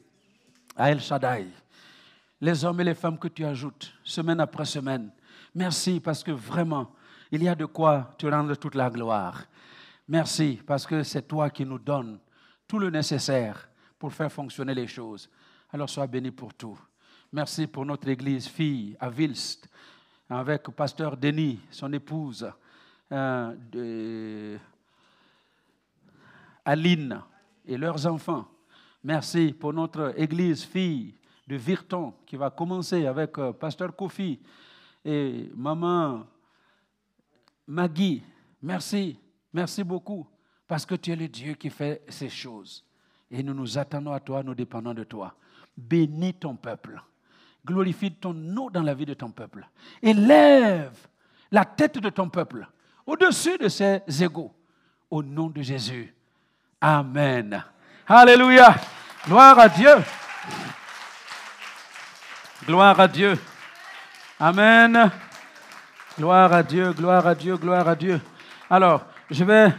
[0.74, 1.48] à El Shaddai.
[2.40, 5.10] Les hommes et les femmes que tu ajoutes semaine après semaine.
[5.54, 6.90] Merci parce que vraiment,
[7.30, 9.44] il y a de quoi te rendre toute la gloire.
[10.08, 12.18] Merci parce que c'est toi qui nous donnes
[12.66, 13.68] tout le nécessaire
[13.98, 15.28] pour faire fonctionner les choses.
[15.72, 16.78] Alors sois béni pour tout.
[17.32, 19.68] Merci pour notre église fille à Wilst,
[20.30, 22.50] avec pasteur Denis, son épouse,
[23.10, 24.58] euh,
[26.64, 27.20] Aline
[27.66, 28.46] et leurs enfants.
[29.02, 31.14] Merci pour notre église fille
[31.46, 34.40] de Virton qui va commencer avec euh, pasteur Kofi
[35.04, 36.24] et maman
[37.66, 38.22] Maggie.
[38.62, 39.18] Merci,
[39.52, 40.26] merci beaucoup
[40.66, 42.84] parce que tu es le Dieu qui fait ces choses.
[43.30, 45.34] Et nous nous attendons à toi, nous dépendons de toi.
[45.76, 47.00] Bénis ton peuple.
[47.64, 49.66] Glorifie ton nom dans la vie de ton peuple.
[50.00, 50.96] Élève
[51.50, 52.66] la tête de ton peuple
[53.04, 54.52] au-dessus de ses égaux.
[55.10, 56.12] Au nom de Jésus.
[56.80, 57.64] Amen.
[58.06, 58.74] Alléluia.
[59.24, 59.94] Gloire à Dieu.
[62.66, 63.38] Gloire à Dieu.
[64.38, 65.10] Amen.
[66.18, 68.18] Gloire à Dieu, gloire à Dieu, gloire à Dieu.
[68.70, 69.70] Alors, je vais,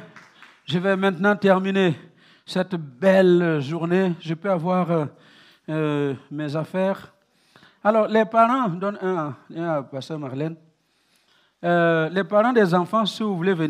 [0.66, 1.96] je vais maintenant terminer
[2.46, 4.14] cette belle journée.
[4.20, 5.06] Je peux avoir euh,
[5.68, 7.12] euh, mes affaires.
[7.84, 10.56] Alors, les parents donnent un, un à Pasteur Marlène.
[11.64, 13.66] Euh, les parents des enfants, si vous voulez venir.